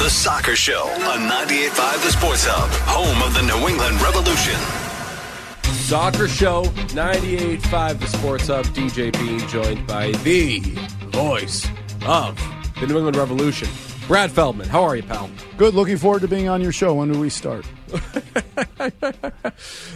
[0.00, 4.56] The Soccer Show on 98.5 The Sports Hub, home of the New England Revolution.
[5.74, 6.62] Soccer Show
[6.96, 8.64] 98.5 The Sports Hub.
[8.68, 10.60] DJ Bean joined by the
[11.10, 11.68] voice
[12.06, 12.34] of
[12.80, 13.68] the New England Revolution,
[14.06, 14.70] Brad Feldman.
[14.70, 15.28] How are you, pal?
[15.58, 15.74] Good.
[15.74, 16.94] Looking forward to being on your show.
[16.94, 17.66] When do we start?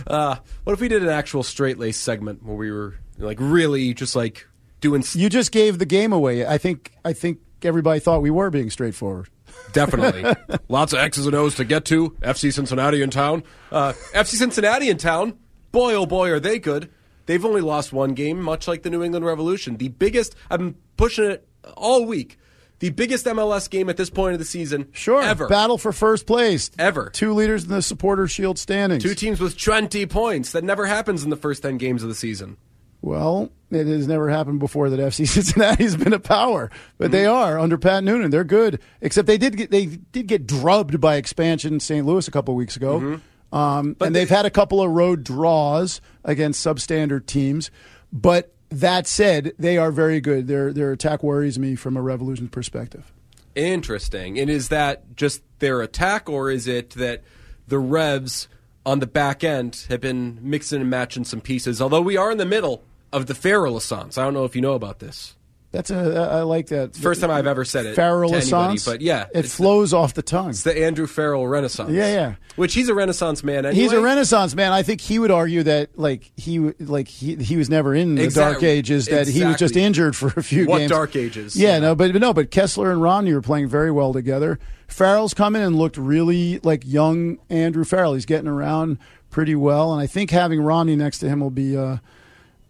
[0.06, 3.94] uh, what if we did an actual straight lace segment where we were like really
[3.94, 4.46] just like
[4.82, 5.02] doing?
[5.14, 6.46] You just gave the game away.
[6.46, 6.92] I think.
[7.06, 9.30] I think everybody thought we were being straightforward.
[9.72, 10.24] Definitely.
[10.68, 12.10] Lots of X's and O's to get to.
[12.20, 13.42] FC Cincinnati in town.
[13.72, 15.38] Uh, FC Cincinnati in town.
[15.72, 16.90] Boy, oh boy, are they good.
[17.26, 19.76] They've only lost one game, much like the New England Revolution.
[19.76, 22.38] The biggest, I've been pushing it all week.
[22.80, 24.88] The biggest MLS game at this point of the season.
[24.92, 25.22] Sure.
[25.22, 25.48] Ever.
[25.48, 26.70] Battle for first place.
[26.78, 27.08] Ever.
[27.10, 29.02] Two leaders in the supporter shield standings.
[29.02, 30.52] Two teams with 20 points.
[30.52, 32.58] That never happens in the first 10 games of the season.
[33.04, 37.12] Well, it has never happened before that FC Cincinnati's been a power, but mm-hmm.
[37.12, 38.30] they are under Pat Noonan.
[38.30, 42.06] They're good, except they did get they did get drubbed by expansion St.
[42.06, 43.54] Louis a couple weeks ago, mm-hmm.
[43.54, 47.70] um, and they, they've had a couple of road draws against substandard teams.
[48.10, 50.46] But that said, they are very good.
[50.46, 53.12] Their their attack worries me from a Revolution perspective.
[53.54, 54.38] Interesting.
[54.38, 57.22] And is that just their attack, or is it that
[57.68, 58.48] the Revs
[58.86, 61.82] on the back end have been mixing and matching some pieces?
[61.82, 62.82] Although we are in the middle
[63.14, 64.18] of the Fair Renaissance.
[64.18, 65.34] I don't know if you know about this.
[65.74, 66.94] That's a I like that.
[66.94, 67.96] First time I've ever said it.
[67.96, 70.50] Farrell Renaissance, but yeah, it flows the, off the tongue.
[70.50, 71.90] It's the Andrew Farrell Renaissance.
[71.90, 72.34] Yeah, yeah.
[72.54, 73.66] Which he's a Renaissance man.
[73.66, 73.82] Anyway.
[73.82, 74.70] He's a Renaissance man.
[74.70, 78.22] I think he would argue that like he like he he was never in the
[78.22, 78.52] exactly.
[78.52, 79.06] Dark Ages.
[79.06, 79.40] That exactly.
[79.40, 80.90] he was just injured for a few what games.
[80.92, 81.56] Dark Ages?
[81.56, 84.60] Yeah, yeah, no, but no, but Kessler and Romney were playing very well together.
[84.86, 88.14] Farrell's come in and looked really like young Andrew Farrell.
[88.14, 88.98] He's getting around
[89.28, 91.76] pretty well, and I think having Romney next to him will be.
[91.76, 91.96] Uh,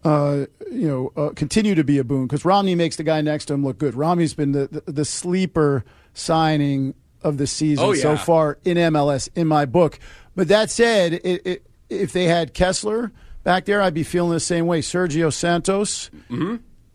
[0.04, 3.46] uh, you know, uh, continue to be a boon because Romney makes the guy next
[3.46, 3.94] to him look good.
[3.94, 9.28] Romney's been the, the, the sleeper signing of the season Oh, so far in MLS
[9.34, 9.98] in my book.
[10.36, 13.12] But that said, it, it, if they had Kessler
[13.44, 14.80] back there, I'd be feeling the same way.
[14.80, 16.10] Sergio Santos,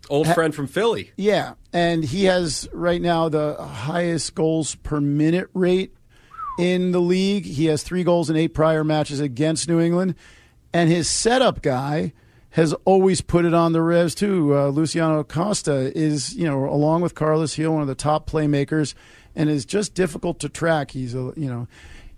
[0.09, 1.11] Old friend from Philly.
[1.17, 5.93] yeah, and he has right now the highest goals per minute rate
[6.59, 7.45] in the league.
[7.45, 10.15] He has three goals in eight prior matches against New England,
[10.73, 12.13] and his setup guy
[12.51, 14.57] has always put it on the revs too.
[14.57, 18.93] Uh, Luciano Acosta is, you know, along with Carles Gil, one of the top playmakers,
[19.35, 20.91] and is just difficult to track.
[20.91, 21.67] He's a, you know.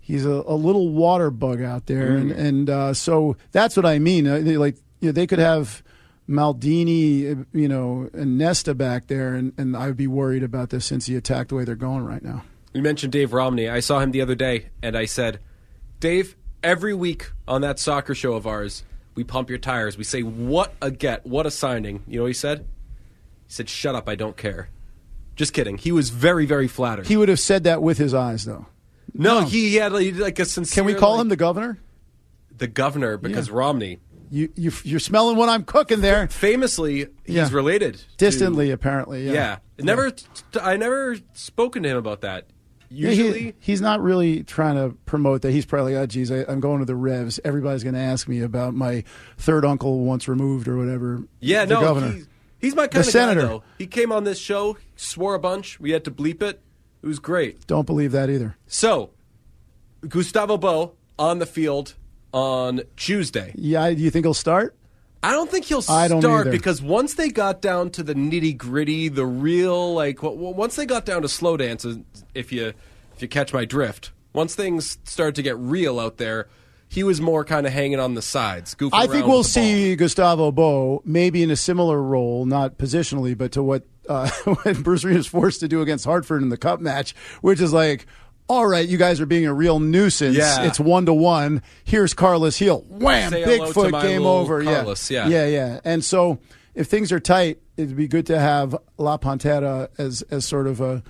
[0.04, 4.00] He's a, a little water bug out there, and and uh, so that's what I
[4.00, 4.26] mean.
[4.26, 5.84] Uh, they, like you know, they could have
[6.28, 10.84] Maldini, you know, and Nesta back there, and, and I would be worried about this
[10.84, 12.42] since he attacked the way they're going right now.
[12.72, 13.68] You mentioned Dave Romney.
[13.68, 15.40] I saw him the other day, and I said,
[16.00, 18.82] Dave, every week on that soccer show of ours,
[19.14, 19.96] we pump your tires.
[19.98, 22.02] We say, what a get, what a signing.
[22.06, 22.60] You know what he said?
[23.46, 24.68] He said, shut up, I don't care.
[25.36, 25.78] Just kidding.
[25.78, 27.06] He was very, very flattered.
[27.06, 28.66] He would have said that with his eyes, though.
[29.14, 30.82] no, he had like, a sincere.
[30.82, 31.78] Can we call like- him the governor?
[32.56, 33.54] the governor because Yeah.
[33.56, 33.98] Romney,
[34.30, 36.28] You, you you're smelling what I'm cooking there.
[36.28, 37.48] famously, he's Yeah.
[37.50, 39.26] related to- Distantly, apparently.
[39.26, 39.32] Yeah.
[39.32, 40.12] Yeah, never.
[40.60, 42.46] I never spoken to him about that.
[42.92, 45.52] Yeah, he- Usually, he's not really trying to promote that.
[45.52, 47.40] He's probably, oh, geez, I, I'm going to the Revs.
[47.44, 49.04] Everybody's going to ask me about my
[49.38, 51.22] third uncle once removed or whatever.
[51.40, 52.12] yeah, the no, governor.
[52.12, 52.28] He's,
[52.60, 53.40] he's my kind The of senator.
[53.40, 53.46] guy.
[53.48, 55.80] Though he came on this show, swore a bunch.
[55.80, 56.60] We had to bleep it.
[57.02, 57.66] It was great.
[57.66, 58.56] Don't believe that either.
[58.66, 59.10] So,
[60.08, 61.94] Gustavo Bou on the field
[62.32, 63.52] on Tuesday.
[63.56, 64.76] Yeah, do you think he'll start?
[65.22, 66.50] I don't think he'll I don't start either.
[66.56, 70.84] because once they got down to the nitty gritty, the real like, w- once they
[70.86, 71.98] got down to slow dances,
[72.34, 72.72] if you
[73.14, 76.48] if you catch my drift, once things started to get real out there,
[76.88, 78.74] he was more kind of hanging on the sides.
[78.74, 79.66] Goofing I think we'll with the ball.
[79.66, 84.82] see Gustavo Bou maybe in a similar role, not positionally, but to what uh, what
[84.82, 88.06] Bruce Arena was forced to do against Hartford in the Cup match, which is like,
[88.48, 90.36] all right, you guys are being a real nuisance.
[90.36, 90.64] Yeah.
[90.64, 91.62] It's one to one.
[91.84, 92.80] Here's Carles Gil.
[92.88, 93.30] Wham!
[93.30, 94.62] Say Bigfoot game over.
[94.62, 95.28] Carlos, yeah.
[95.28, 95.80] yeah, yeah.
[95.84, 96.38] And so
[96.74, 100.80] if things are tight, it'd be good to have La Pantera as as sort of
[100.80, 101.02] a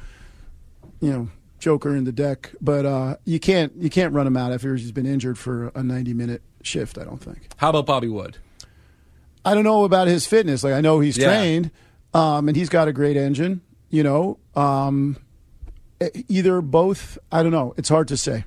[1.00, 2.52] you know joker in the deck.
[2.60, 5.82] But uh, you can't you can't run him out if he's been injured for a
[5.82, 6.98] 90 minute shift.
[6.98, 7.48] I don't think.
[7.56, 8.36] How about Bobby Wood?
[9.44, 10.62] I don't know about his fitness.
[10.62, 11.26] Like I know he's Yeah.
[11.26, 11.70] trained,
[12.14, 13.60] um, and he's got a great engine.
[13.90, 15.16] You know, um,
[16.28, 17.18] either both.
[17.30, 17.74] I don't know.
[17.76, 18.44] It's hard to say.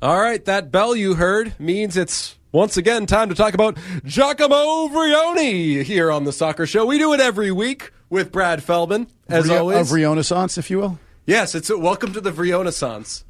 [0.00, 4.88] All right, that bell you heard means it's once again time to talk about Giacomo
[4.88, 6.86] Vrioni here on the Soccer Show.
[6.86, 9.78] We do it every week with Brad Feldman, as Re- always.
[9.78, 10.98] of Renaissance, if you will.
[11.26, 13.24] yes, it's a, welcome to the Vrionaissance.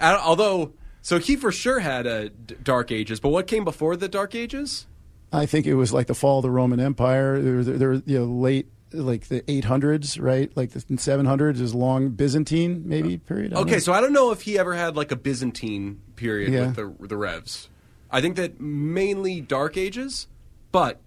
[0.00, 3.96] Uh, Although, so he for sure had a d- Dark Ages, but what came before
[3.96, 4.86] the Dark Ages?
[5.32, 7.40] I think it was like the fall of the Roman Empire.
[7.40, 10.50] There, were- there, you know, late like the 800s, right?
[10.56, 13.52] Like the 700s is long Byzantine maybe period.
[13.54, 13.78] Okay, know.
[13.78, 16.66] so I don't know if he ever had like a Byzantine period Yeah.
[16.66, 17.68] with the the Revs.
[18.10, 20.28] I think that mainly Dark Ages,
[20.70, 21.00] but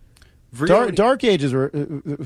[0.65, 2.25] Dark, Dark Ages were, uh, uh,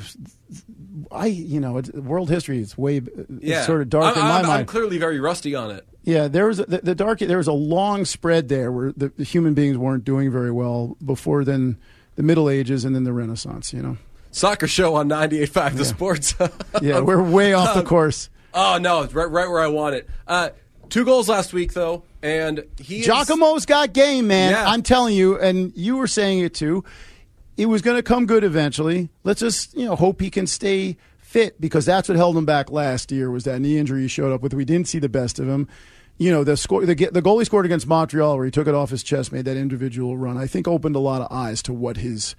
[1.11, 3.01] I you know, it's, world history is way
[3.41, 4.59] it's sort of dark I'm, in my I'm, mind.
[4.61, 5.85] I'm clearly very rusty on it.
[6.03, 7.19] Yeah, there was a, the, the dark.
[7.19, 10.95] There was a long spread there where the, the human beings weren't doing very well
[11.03, 11.77] before then
[12.15, 13.73] the Middle Ages and then the Renaissance.
[13.73, 13.97] You know,
[14.31, 16.35] Soccer show on 98.5 The Sports.
[16.81, 18.29] yeah, we're way off the course.
[18.53, 20.09] oh, no, right, right where I want it.
[20.27, 20.49] Uh,
[20.89, 24.51] two goals last week, though, and he is- Giacomo's got game, man.
[24.51, 24.69] Yeah.
[24.69, 26.83] I'm telling you, and you were saying it too.
[27.57, 29.09] It was going to come good eventually.
[29.23, 32.71] Let's just you know hope he can stay fit because that's what held him back
[32.71, 34.53] last year was that knee injury he showed up with.
[34.53, 35.67] We didn't see the best of him.
[36.17, 38.73] You know the score, the, the goal he scored against Montreal, where he took it
[38.75, 40.37] off his chest, made that individual run.
[40.37, 42.35] I think opened a lot of eyes to what his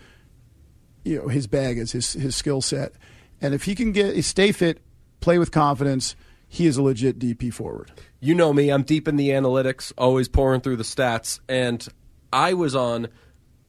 [1.04, 2.92] you know his bag is, his his skill set,
[3.40, 4.80] and if he can get stay fit,
[5.20, 6.16] play with confidence,
[6.48, 7.92] he is a legit DP forward.
[8.20, 11.86] You know me, I'm deep in the analytics, always pouring through the stats, and
[12.32, 13.08] I was on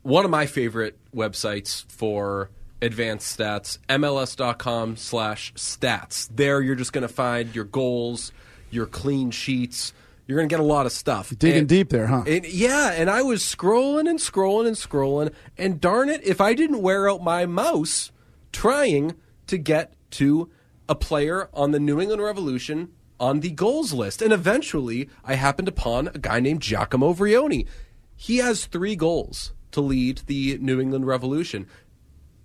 [0.01, 2.49] one of my favorite websites for
[2.81, 6.29] advanced stats, MLS.com slash stats.
[6.35, 8.31] There you're just going to find your goals,
[8.71, 9.93] your clean sheets.
[10.27, 11.33] You're going to get a lot of stuff.
[11.37, 12.23] Digging And- deep there, huh?
[12.25, 16.53] And yeah, and I was scrolling and scrolling and scrolling, and darn it, if I
[16.53, 18.11] didn't wear out my mouse
[18.53, 19.15] trying
[19.47, 20.49] to get to
[20.87, 22.89] a player on the New England Revolution
[23.19, 24.21] on the goals list.
[24.21, 27.67] And eventually, I happened upon a guy named Giacomo Vrioni.
[28.15, 31.67] He has three goals to lead the New England Revolution.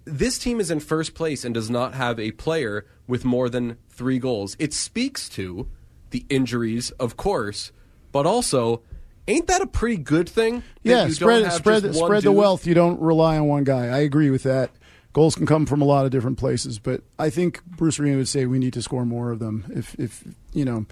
[0.05, 3.79] This team is in first place and does not have a player with more than
[3.91, 4.55] three goals.
[4.59, 5.69] It speaks to
[6.17, 7.73] the injuries, of course,
[8.13, 8.81] but also,
[9.29, 10.63] ain't that a pretty good thing?
[10.83, 12.37] Yeah, you don't spread have spread spread the dude?
[12.37, 12.67] wealth.
[12.67, 13.87] You don't rely on one guy.
[13.87, 14.71] I agree with that.
[15.13, 18.29] Goals can come from a lot of different places, but I think Bruce Arena would
[18.29, 19.65] say we need to score more of them.
[19.75, 20.87] If if you know,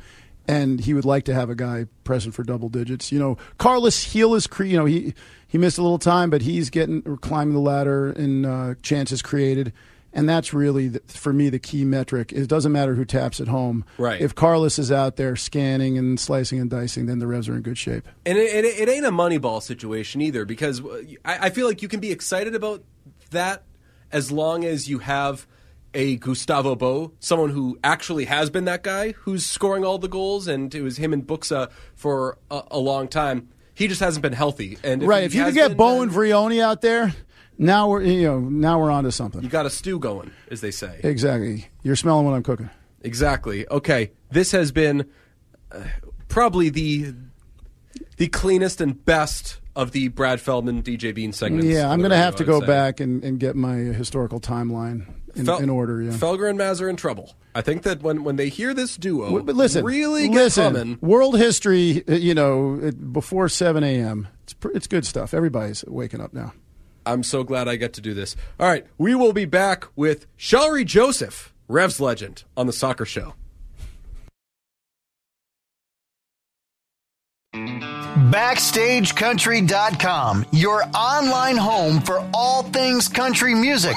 [0.47, 3.11] and he would like to have a guy present for double digits.
[3.11, 5.14] You know, Carles Gil is cre- you know he
[5.47, 9.22] he missed a little time, but he's getting or climbing the ladder in uh, chances
[9.22, 9.72] created.
[10.17, 12.33] And that's really, the, for me, the key metric.
[12.33, 13.85] It doesn't matter who taps at home.
[13.99, 14.21] Right.
[14.21, 17.62] If Carlos is out there scanning and slicing and dicing, then the Revs are in
[17.62, 18.07] good shape.
[18.25, 21.83] And it, it, it ain't a Moneyball situation either, because uh, I, I feel like
[21.83, 22.85] you can be excited about
[23.31, 23.65] that
[24.12, 25.49] as long as you have
[25.93, 30.47] a Gustavo Bou, someone who actually has been that guy who's scoring all the goals,
[30.47, 33.49] and it was him and Buksa for a, a long time.
[33.75, 35.25] He just hasn't been healthy, and if right.
[35.25, 37.12] If you could get been, Bou and Vrioni out there,
[37.59, 39.43] now we're you know now we're onto something.
[39.43, 41.01] you got a stew going, as they say.
[41.03, 41.69] Exactly.
[41.83, 42.71] You're smelling what I'm cooking.
[43.03, 43.67] Exactly.
[43.71, 45.09] Okay, this has been
[45.73, 45.81] uh,
[46.29, 47.15] probably the
[48.17, 51.67] the cleanest and best of the Brad Feldman DJ Bean segments.
[51.67, 52.67] Yeah, I'm going to have to go say.
[52.67, 56.01] back and, and get my historical timeline in, Fel- in order.
[56.01, 56.13] Yeah.
[56.13, 57.35] Felger and Mazz are in trouble.
[57.57, 60.65] I think that when, when they hear this duo, Well, but listen, really get listen.
[60.75, 60.99] coming.
[61.01, 64.29] World history, uh, you know, it- before 7 a.m.
[64.45, 65.35] It's pr- it's good stuff.
[65.35, 66.53] Everybody's waking up now.
[67.07, 68.35] I'm so glad I get to do this.
[68.59, 73.35] All right, we will be back with Shalrie Joseph, Revs legend, on the Soccer Show.
[77.55, 83.97] BackstageCountry.com, your online home for all things country music.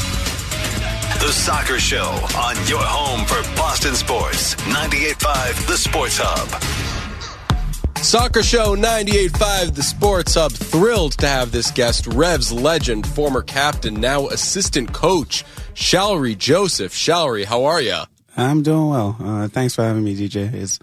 [1.21, 4.55] The Soccer Show on your home for Boston sports.
[4.55, 7.97] 98.5 The Sports Hub.
[7.97, 10.51] Soccer Show 98.5, the Sports Hub.
[10.51, 15.45] Thrilled to have this guest, Revs legend, former captain, now assistant coach,
[15.75, 16.91] Shalrie Joseph.
[16.91, 17.99] Shalrie, how are you?
[18.35, 19.15] I'm doing well.
[19.19, 20.51] Uh, thanks for having me, DJ.
[20.51, 20.79] It's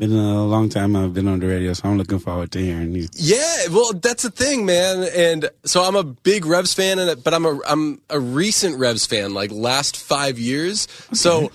[0.00, 2.92] been a long time I've been on the radio, so I'm looking forward to hearing
[2.94, 3.06] you.
[3.12, 5.06] Yeah, well, that's the thing, man.
[5.14, 9.04] And so I'm a big Revs fan, and but I'm a I'm a recent Revs
[9.04, 10.88] fan, like last five years.
[11.12, 11.52] So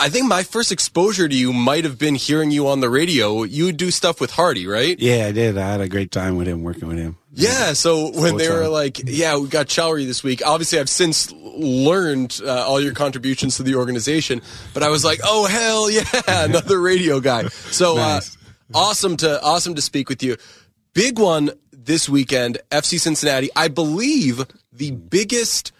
[0.00, 3.42] I think my first exposure to you might have been hearing you on the radio.
[3.42, 4.96] You would do stuff with Hardy, right?
[4.98, 5.58] Yeah, I did.
[5.58, 7.16] I had a great time with him, working with him.
[7.32, 11.32] Yeah, so when they were like, "Yeah, we got Chowry this week," obviously I've since
[11.32, 14.40] learned uh, all your contributions to the organization,
[14.74, 18.36] but I was like, "Oh hell yeah, another radio guy!" So Nice.
[18.36, 20.36] uh, awesome to awesome to speak with you.
[20.94, 23.50] Big one this weekend, FC Cincinnati.
[23.54, 25.72] I believe the biggest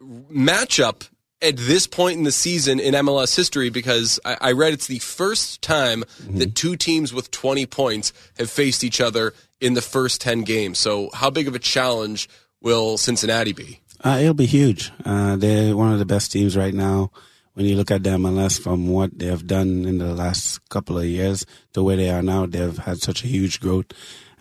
[0.00, 1.08] matchup
[1.42, 4.98] at this point in the season in MLS history because I, I read it's the
[4.98, 10.20] first time that two teams with 20 points have faced each other in the first
[10.20, 10.78] 10 games.
[10.78, 12.28] So, how big of a challenge
[12.60, 13.80] will Cincinnati be?
[14.04, 14.92] Uh, it'll be huge.
[15.04, 17.10] Uh, they're one of the best teams right now.
[17.54, 20.98] When you look at them, unless from what they have done in the last couple
[20.98, 23.86] of years to where they are now, they've had such a huge growth.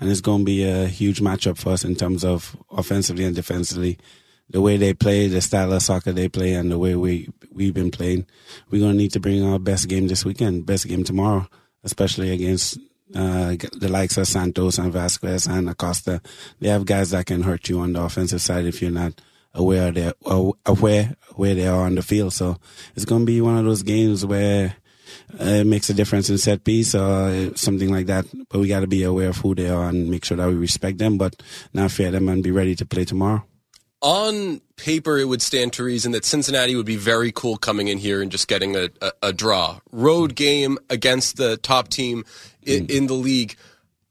[0.01, 3.33] And it's going to be a huge matchup for us in terms of offensively and
[3.33, 3.97] defensively.
[4.49, 7.73] The way they play, the style of soccer they play, and the way we, we've
[7.73, 8.27] been playing.
[8.69, 11.47] We're to need to bring our best game this weekend, best game tomorrow,
[11.83, 12.77] especially against
[13.13, 16.21] uh, the likes of Santos and Vazquez and Acosta.
[16.59, 19.19] They have guys that can hurt you on the offensive side if you're not
[19.53, 20.11] aware they
[20.65, 22.33] aware where they are on the field.
[22.33, 22.57] So
[22.95, 24.75] it's to be one of those games where
[25.39, 28.25] uh, it makes a difference in set piece or something like that.
[28.49, 30.55] But we got to be aware of who they are and make sure that we
[30.55, 31.41] respect them, but
[31.73, 33.45] not fear them and be ready to play tomorrow.
[34.05, 37.97] On paper, it would stand to reason that Cincinnati would be very cool coming in
[37.97, 39.79] here and just getting a, a, a draw.
[39.91, 42.23] Road game against the top team
[42.61, 43.55] in, in the league.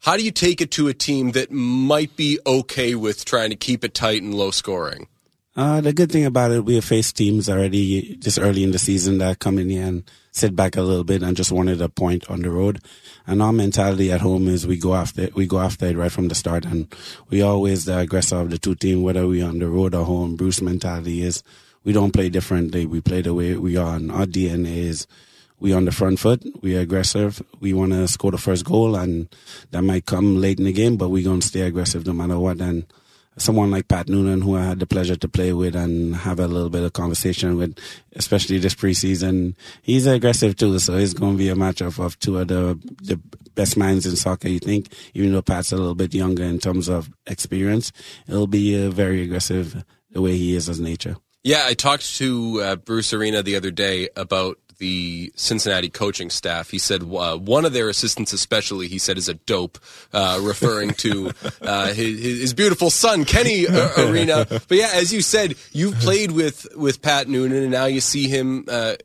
[0.00, 3.56] How do you take it to a team that might be okay with trying to
[3.56, 5.06] keep it tight and low scoring?
[5.54, 8.80] Uh, the good thing about it, we have faced teams already just early in the
[8.80, 11.88] season that come in here and sit back a little bit and just wanted a
[11.88, 12.80] point on the road.
[13.26, 16.28] And our mentality at home is we go after we go after it right from
[16.28, 16.92] the start, and
[17.30, 20.36] we always the aggressor of the two team, whether we on the road or home.
[20.36, 21.42] Bruce mentality is
[21.84, 22.84] we don't play differently.
[22.84, 25.06] We play the way we are, and our DNA is
[25.58, 26.44] we on the front foot.
[26.60, 27.42] We aggressive.
[27.60, 29.28] We want to score the first goal, and
[29.70, 32.60] that might come late in the game, but we're gonna stay aggressive no matter what.
[32.60, 32.84] And
[33.36, 36.46] someone like Pat Noonan, who I had the pleasure to play with and have a
[36.46, 37.76] little bit of conversation with,
[38.14, 39.54] especially this preseason.
[39.82, 43.20] He's aggressive too, so it's going to be a matchup of two of the the
[43.54, 44.48] best minds in soccer.
[44.48, 47.92] You think, even though Pat's a little bit younger in terms of experience,
[48.28, 51.16] it'll be uh, very aggressive the way he is as nature.
[51.42, 56.68] Yeah, I talked to uh, Bruce Arena the other day about the Cincinnati coaching staff.
[56.68, 59.78] He said uh, one of their assistants, especially, he said is a dope,
[60.12, 61.32] uh, referring to
[61.62, 64.46] uh, his, his, beautiful son Kenny uh, Arena.
[64.46, 68.28] But yeah, as you said, you've played with with Pat Noonan, and now you see
[68.28, 68.96] him uh,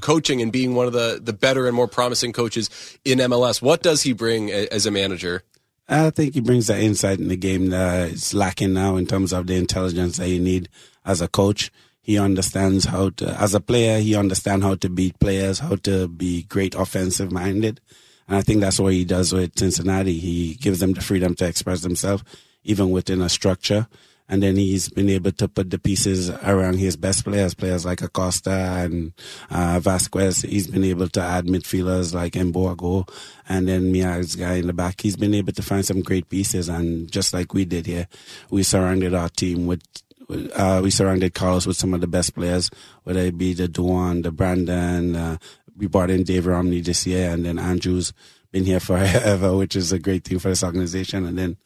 [0.00, 3.62] coaching and being one of the the better and more promising coaches in MLS.
[3.62, 5.44] What does he bring as a manager?
[5.88, 9.32] I think he brings that insight in the game that is lacking now in terms
[9.32, 10.68] of the intelligence that you need
[11.04, 11.70] as a coach.
[12.02, 16.08] He understands how to, as a player, he understands how to beat players, how to
[16.08, 17.80] be great offensive minded.
[18.26, 20.18] And I think that's what he does with Cincinnati.
[20.18, 22.24] He gives them the freedom to express themselves,
[22.64, 23.86] even within a structure.
[24.28, 28.00] And then he's been able to put the pieces around his best players, players like
[28.00, 29.12] Acosta and
[29.50, 30.48] uh, Vazquez.
[30.48, 33.10] He's been able to add midfielders like Mbogo
[33.48, 35.00] and then Miazga in the back.
[35.00, 36.68] He's been able to find some great pieces.
[36.68, 38.06] And just like we did here,
[38.50, 39.82] we surrounded our team with
[40.30, 42.70] uh, we surrounded Carlos with some of the best players,
[43.04, 45.16] whether it be the Duan, the Brandon.
[45.16, 45.36] Uh,
[45.76, 48.12] we brought in Dave Romney this year, and then Andrew's
[48.52, 51.26] been here forever, which is a great thing for this organization.
[51.26, 51.56] And then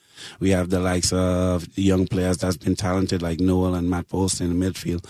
[0.41, 4.43] we have the likes of young players that's been talented, like Noel and Matt Polster
[4.43, 5.05] in the midfield.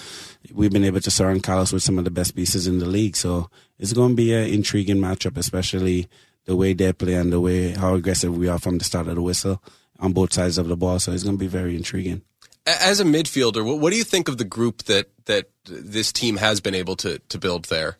[0.52, 3.16] We've been able to surround Carlos with some of the best pieces in the league.
[3.16, 6.08] So it's going to be an intriguing matchup, especially
[6.46, 9.14] the way they play and the way how aggressive we are from the start of
[9.14, 9.62] the whistle
[9.98, 10.98] on both sides of the ball.
[10.98, 12.22] So it's going to be very intriguing.
[12.66, 16.60] As a midfielder, what do you think of the group that that this team has
[16.60, 17.96] been able to to build there?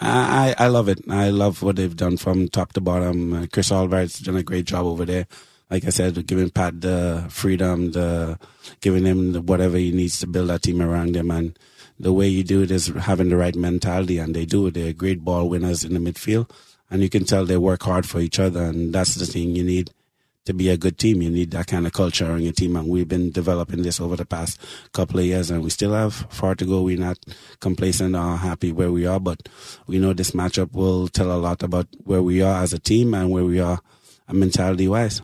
[0.00, 1.08] I I love it.
[1.08, 3.32] I love what they've done from top to bottom.
[3.32, 5.26] Uh, Chris Alvarez done a great job over there
[5.72, 8.38] like I said, giving Pat the freedom, the
[8.82, 11.30] giving him the, whatever he needs to build that team around him.
[11.30, 11.58] And
[11.98, 14.70] the way you do it is having the right mentality, and they do.
[14.70, 16.50] They're great ball winners in the midfield,
[16.90, 19.64] and you can tell they work hard for each other, and that's the thing you
[19.64, 19.90] need
[20.44, 21.22] to be a good team.
[21.22, 24.16] You need that kind of culture on your team, and we've been developing this over
[24.16, 24.60] the past
[24.92, 26.82] couple of years, and we still have far to go.
[26.82, 27.18] We're not
[27.60, 29.48] complacent or happy where we are, but
[29.86, 33.14] we know this matchup will tell a lot about where we are as a team
[33.14, 33.80] and where we are
[34.30, 35.22] mentality wise.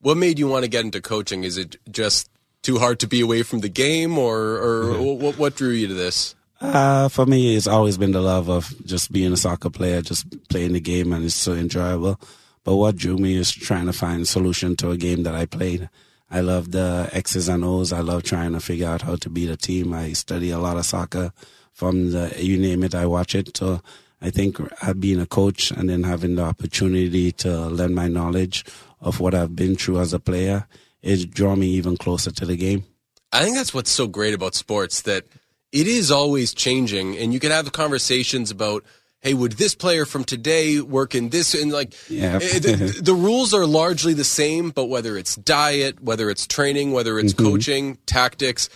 [0.00, 1.44] What made you want to get into coaching?
[1.44, 2.28] Is it just
[2.62, 5.24] too hard to be away from the game, or, or mm-hmm.
[5.24, 6.34] what, what drew you to this?
[6.60, 10.48] Uh, for me, it's always been the love of just being a soccer player, just
[10.48, 12.20] playing the game, and it's so enjoyable.
[12.64, 15.46] But what drew me is trying to find a solution to a game that I
[15.46, 15.90] played.
[16.30, 17.92] I love the X's and O's.
[17.92, 19.92] I love trying to figure out how to beat a team.
[19.92, 21.32] I study a lot of soccer
[21.72, 23.56] from the, you name it, I watch it.
[23.56, 23.82] So
[24.20, 24.58] I think
[24.98, 28.64] being a coach and then having the opportunity to lend my knowledge
[29.00, 30.66] of what I've been through as a player,
[31.02, 32.84] it draw me even closer to the game.
[33.32, 35.24] I think that's what's so great about sports that
[35.72, 38.84] it is always changing, and you can have conversations about.
[39.22, 41.54] Hey, would this player from today work in this?
[41.54, 42.40] And like, yeah.
[42.42, 46.90] Eh, the, the, rules are largely the same, but whether it's diet, whether it's training,
[46.90, 47.46] whether it's mm-hmm.
[47.46, 48.68] coaching, tactics,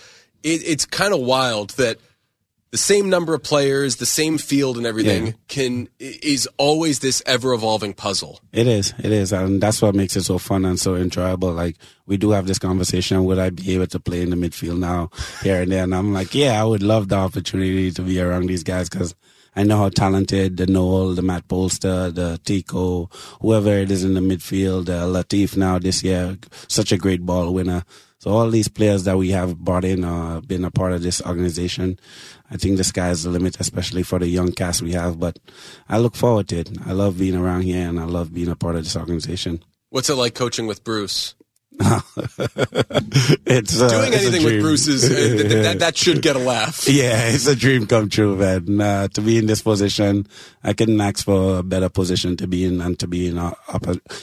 [0.45, 1.99] it, it's kind of wild that
[2.71, 5.33] the same number of players, the same field and everything yeah.
[5.49, 8.41] can is always this ever evolving puzzle.
[8.53, 8.93] It is.
[8.99, 9.33] It is.
[9.33, 11.53] And that's what makes it so fun and so enjoyable.
[11.53, 11.77] Like
[12.07, 15.11] we do have this conversation, would I be able to play in the midfield now
[15.43, 15.85] here and there?
[15.85, 19.15] And I'm like, yeah, I would love the opportunity to be around these guys because
[19.59, 23.09] I know how talented the Noel, the Matt Polster, the Tico,
[23.41, 26.37] whoever it is in the midfield, uh, Latif now this year,
[26.69, 27.83] such a great ball winner.
[28.19, 31.23] So all these players that we have brought in, uh, been a part of this
[31.23, 31.99] organization.
[32.51, 35.19] I think the sky's the limit, especially for the young cast we have.
[35.19, 35.39] But
[35.89, 36.71] I look forward to it.
[36.85, 39.63] I love being around here, and I love being a part of this organization.
[39.89, 41.36] What's it like coaching with Bruce?
[43.47, 46.89] it's uh, doing it's anything with Bruce is uh, that, that should get a laugh.
[46.97, 48.81] Yeah, it's a dream come true, man.
[48.81, 50.27] Uh, to be in this position,
[50.65, 53.55] I couldn't ask for a better position to be in and to be in a,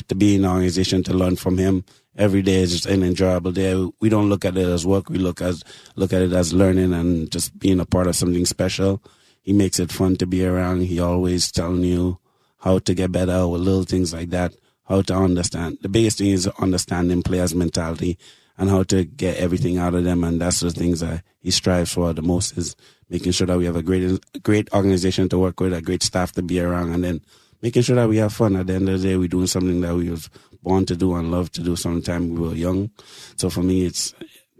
[0.07, 1.85] to be in an organization to learn from him
[2.15, 3.73] every day is just an enjoyable day.
[3.99, 5.09] We don't look at it as work.
[5.09, 5.63] We look as
[5.95, 9.01] look at it as learning and just being a part of something special.
[9.41, 10.81] He makes it fun to be around.
[10.81, 12.19] He always telling you
[12.59, 14.53] how to get better with little things like that.
[14.85, 15.77] How to understand.
[15.81, 18.17] The biggest thing is understanding players' mentality
[18.57, 20.23] and how to get everything out of them.
[20.23, 22.75] And that's the things that he strives for the most is
[23.09, 26.33] making sure that we have a great, great organization to work with, a great staff
[26.33, 27.21] to be around, and then
[27.61, 28.55] making sure that we have fun.
[28.55, 30.29] At the end of the day, we're doing something that we was
[30.61, 32.91] born to do and love to do sometime we were young.
[33.37, 34.13] So for me, it's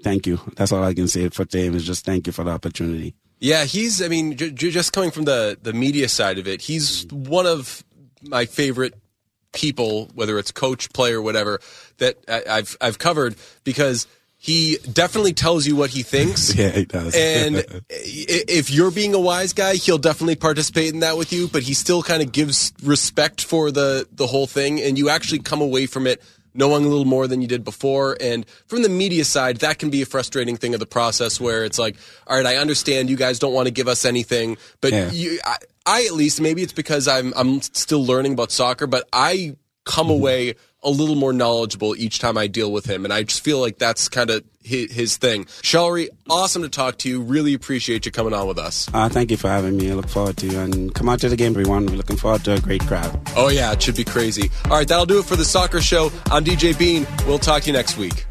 [0.04, 0.40] thank you.
[0.56, 3.16] That's all I can say for Tim is just thank you for the opportunity.
[3.40, 7.06] Yeah, he's, I mean, j- just coming from the, the media side of it, he's
[7.12, 7.84] one of
[8.22, 8.94] my favorite
[9.54, 11.60] people, whether it's coach, player, whatever,
[12.00, 14.08] that I've, I've covered because–
[14.44, 16.54] he definitely tells you what he thinks.
[16.58, 17.16] yeah, he does.
[17.16, 21.64] and if you're being a wise guy, he'll definitely participate in that with you, but
[21.64, 24.82] he still kind of gives respect for the, the whole thing.
[24.82, 26.22] And you actually come away from it
[26.54, 28.18] knowing a little more than you did before.
[28.20, 31.64] And from the media side, that can be a frustrating thing of the process where
[31.64, 31.96] it's like,
[32.28, 35.10] all right, I understand you guys don't want to give us anything, but yeah.
[35.10, 35.56] you, I,
[35.86, 39.56] I at least maybe it's because I'm I'm still learning about soccer, but I
[39.86, 40.12] come Mm-hmm.
[40.14, 40.54] away
[40.86, 43.78] a little more knowledgeable each time I deal with him, and I just feel like
[43.78, 45.46] that's kind of his, his thing.
[45.62, 47.22] Shalrie, awesome to talk to you.
[47.22, 48.90] Really appreciate you coming on with us.
[48.94, 49.92] Uh, thank you for having me.
[49.92, 50.60] I look forward to you.
[50.60, 51.86] And come out to the game, everyone.
[51.86, 53.18] We're looking forward to a great crowd.
[53.36, 54.52] Oh yeah, it should be crazy.
[54.66, 56.12] All right, that'll do it for the soccer show.
[56.28, 57.06] I'm DJ Bean.
[57.28, 58.26] We'll talk to you next week.